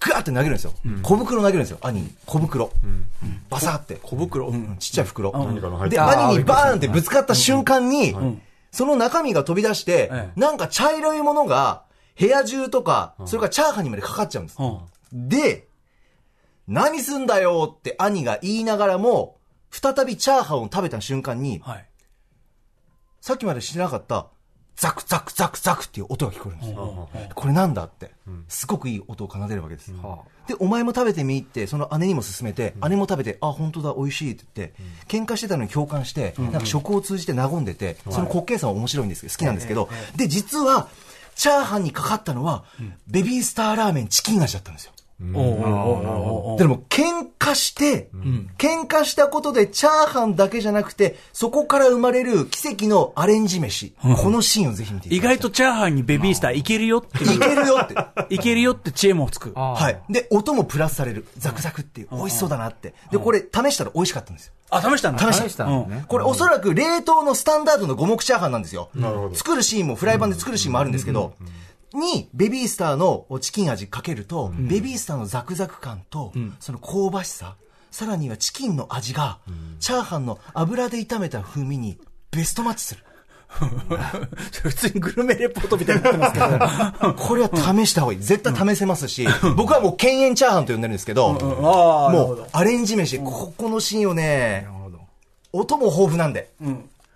[0.00, 0.72] グワーって投げるんですよ。
[1.02, 2.14] 小袋投げるんですよ、兄に。
[2.26, 2.70] 小袋。
[3.50, 3.96] バサーって。
[4.02, 4.48] 小袋？
[4.48, 5.32] うんちっちゃい袋。
[5.88, 8.14] で、る兄にバーンってぶつかった瞬間に、
[8.70, 11.82] その中身が飛び出して、ええなんか茶色いものが、
[12.18, 14.56] 部屋中とか、それからチャーハンにまでかかっちゃうんです。
[14.60, 14.78] うん
[15.12, 15.68] で、
[16.66, 19.36] 何すんだよって兄が言いながらも、
[19.70, 21.86] 再びチャーハンを食べた瞬間に、はい。
[23.20, 24.26] さっきまでしてなかった、
[24.76, 27.08] ザクザクザクザクっていう音が聞こえるんですよ。
[27.34, 28.10] これなんだって。
[28.48, 29.92] すごくいい音を奏でるわけです。
[30.46, 34.74] で、お前も食べてみって、その姉にも勧めて、姉も食べて、あ、本当だ、美味しいって言って、
[35.06, 40.88] 喧嘩してたのに共感して、なんか食を通じて和んでて、その滑稽さは面白いんですけど、好きなんですけど、で、実は、
[41.34, 42.64] チャーハンにかかったのは、
[43.06, 44.92] ベビースターラーメンチキン味だったんですよ。
[45.22, 48.10] でも、喧嘩して、
[48.58, 53.94] 喧嘩したことでチャーハンだけじゃなくて、そこから生まれる奇跡のアレンジ飯。
[54.00, 55.20] このシーンをぜひ見てい意。
[55.20, 58.34] 外とチャーハンにベビースターいけるよっていけるよって。
[58.34, 59.52] いけるよって知恵もつく。
[59.54, 60.12] はい。
[60.12, 61.26] で、音もプラスされる。
[61.38, 62.08] ザクザクっていう。
[62.10, 62.94] 美味しそうだなって。
[63.10, 64.52] で、これ試したら美味しかったんですよ。
[64.70, 65.32] あ、試したんだ。
[65.32, 65.66] 試した。
[66.08, 68.88] これおそらく冷凍のスタンダードの五目チャーハンなんですよ。
[68.94, 71.34] なるほど作るシーンもフライパンで作るシーンもあるんですけど、
[71.96, 77.56] に、ベビースターのチキン味かけると、ベビースターのザクザク感と、その香ばしさ、
[77.90, 79.38] さらにはチキンの味が、
[79.80, 81.98] チャーハンの油で炒めた風味に
[82.30, 83.04] ベストマッチする。
[84.62, 87.14] 普通にグルメレポートみたいになってますけど。
[87.14, 88.18] これは試した方がいい。
[88.20, 89.26] 絶対試せますし、
[89.56, 91.34] 僕はもう犬猿チャーハンと呼んでるんですけど。
[91.34, 94.66] もうアレンジ飯、ここのシーンをね、
[95.52, 96.50] 音も豊富なんで。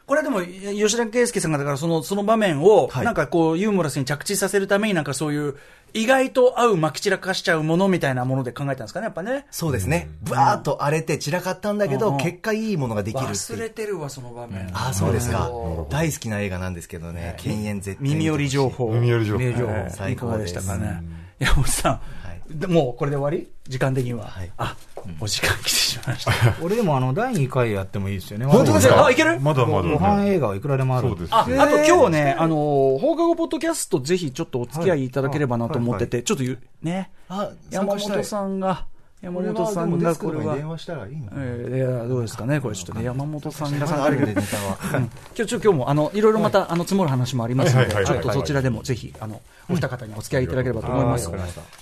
[0.07, 5.57] これでも、吉田圭佑さんが、だからその、その場面を、はいなんかこう、ユーモラスに着地させるために、なんかそういう、
[5.95, 9.47] 意外と合う、まき散らかしちゃうものみたいなもので考えたんですかね、やっぱね。
[9.51, 10.09] そうですね。
[10.23, 13.69] ブワーっと荒れて散らかったんだけど、うん結果いいものができる忘れ。
[13.71, 14.69] てるわ、その場面。
[14.73, 15.89] ああ、そうですかうん。
[15.89, 18.09] 大好きな映画なんですけどね、犬猿絶対。
[18.09, 18.91] 耳寄り情報。
[18.93, 19.37] 耳寄り情
[19.67, 21.03] 報最高でかがですしたかね。
[21.41, 23.49] 山本さん、でもうこれで終わり？
[23.69, 24.27] 時間的には。
[24.27, 24.77] はいあ、
[25.20, 26.32] お時間来てしまいました。
[26.62, 28.47] 俺でもあの、第2回やってもいいですよね。
[28.47, 29.07] 本当ですか？
[29.07, 29.38] あいける？
[29.40, 29.88] まだまだ。
[29.88, 31.09] ご飯映画はいくらでもある。
[31.09, 31.34] そうです。
[31.34, 31.53] あ、あと
[31.84, 32.57] 今日ね、あの、
[33.01, 37.11] 放課後ポッドキャストぜひちょっとお付き合いいただければなと思ってて、ちょっと言う、ね。
[37.28, 38.86] あ、山本さんが、
[39.27, 40.55] 山本さんがこれは。
[40.55, 44.79] 電話したらいいのえー、いやどうですかね、これちょっとね、山本さんがあるんで、ネタは。
[44.99, 51.29] うん今日、も、あの、いろいろまた、あの、積もる話もありますので、ちょっとそちらでもぜひ、あの、お二方にお付き合いいただければと思います。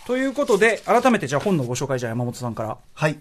[0.07, 2.79] ということで、改めてじゃあ本のご紹介、じゃあ山本さんから。
[2.95, 3.19] はい。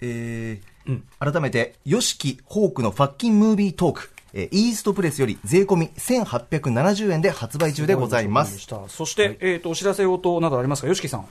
[0.00, 0.76] えー
[1.18, 8.68] 改めて、ヨシキ・ホークのファッキンムービートーク、えーイーストプレスより税込み1870円で発売中でございます。
[8.88, 11.26] そして、えっと、お知らせ用となどありますか、よしきさん。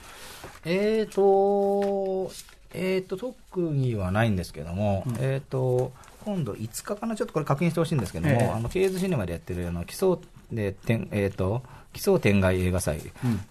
[0.64, 2.32] えーと、
[2.74, 5.92] えーと、特にはないんですけども、えーと、
[6.24, 8.48] 今度5日かな、ちょっとこれ確認してほしいんですけども、ええ。
[8.48, 10.16] あの、ケーズシネマでやってる、あの、基礎
[10.50, 11.62] で、天えーと、
[11.96, 12.98] 奇想天外映画祭。
[12.98, 13.02] っ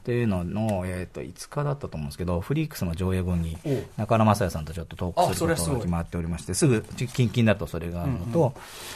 [0.04, 3.58] ていうのの、えー、と5日だったと思うんですけど、フリークスの上映後に
[3.98, 8.54] 中野雅也さんとちょっとトークすることが決まっておりまして、すぐ近々だとそれがあるのと、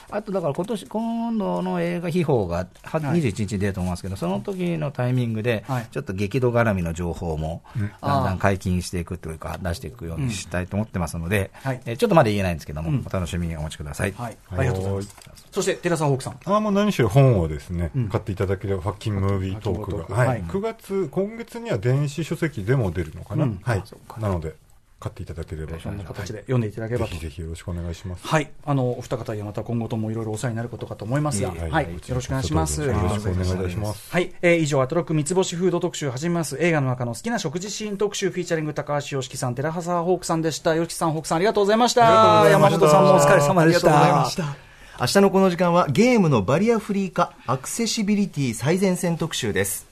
[0.10, 2.68] あとだから今年今度の映画秘宝がは
[3.00, 7.62] 21日に出ると思いますけど、その時のタイミングではい、ちょっと激怒絡みの情報も
[8.02, 11.82] だんだん解禁していくというか、出していくようにしたいと思ってますので、はい。
[11.86, 13.06] えーちょっとまだ言えないんですけども、うん。
[13.06, 14.14] お楽しみにお待ちください。
[14.14, 14.38] はい。
[14.52, 15.02] ありがとうございま
[15.36, 15.48] す。
[15.52, 16.40] そして、寺澤ホークさん。
[16.46, 18.10] あもう何しろ本をですね、うん。
[18.10, 20.16] 買っていただければ、ファッキンムービートークが。
[20.16, 20.28] はい。
[20.28, 23.46] はい9月、今月には電子書籍でも出るのかな？
[23.46, 23.84] うんはい。
[24.20, 24.56] なので、
[25.00, 25.80] 買っていただければ。
[25.80, 28.28] そんな形で読んでいただければとぜひぜひよろしくお願いします。
[28.28, 28.52] はい。
[28.66, 31.86] あの、お二方にはまた今後ともいろいろお世話になることかと思いますが、いえいえはい。
[31.86, 32.82] よろしくお願いします。
[32.82, 34.12] よろしくお願いいたします。
[34.12, 34.34] はい。
[34.42, 36.58] えー以上、アトロック三つ星フード特集始めます。
[36.60, 40.76] 映画の中の好きな食事シーン特集、フィーチャリング高橋良樹さん、寺澤ホークさんでした。
[40.76, 42.50] 良樹さん、ホークさん、ありがとうございました。
[42.50, 43.62] 山本さんもお疲れ様でした。
[43.62, 44.69] ありがとうございました。
[45.02, 49.88] 明日のこの時間はゲームのバリアフリー化、アクセシビリティ最前線特集です。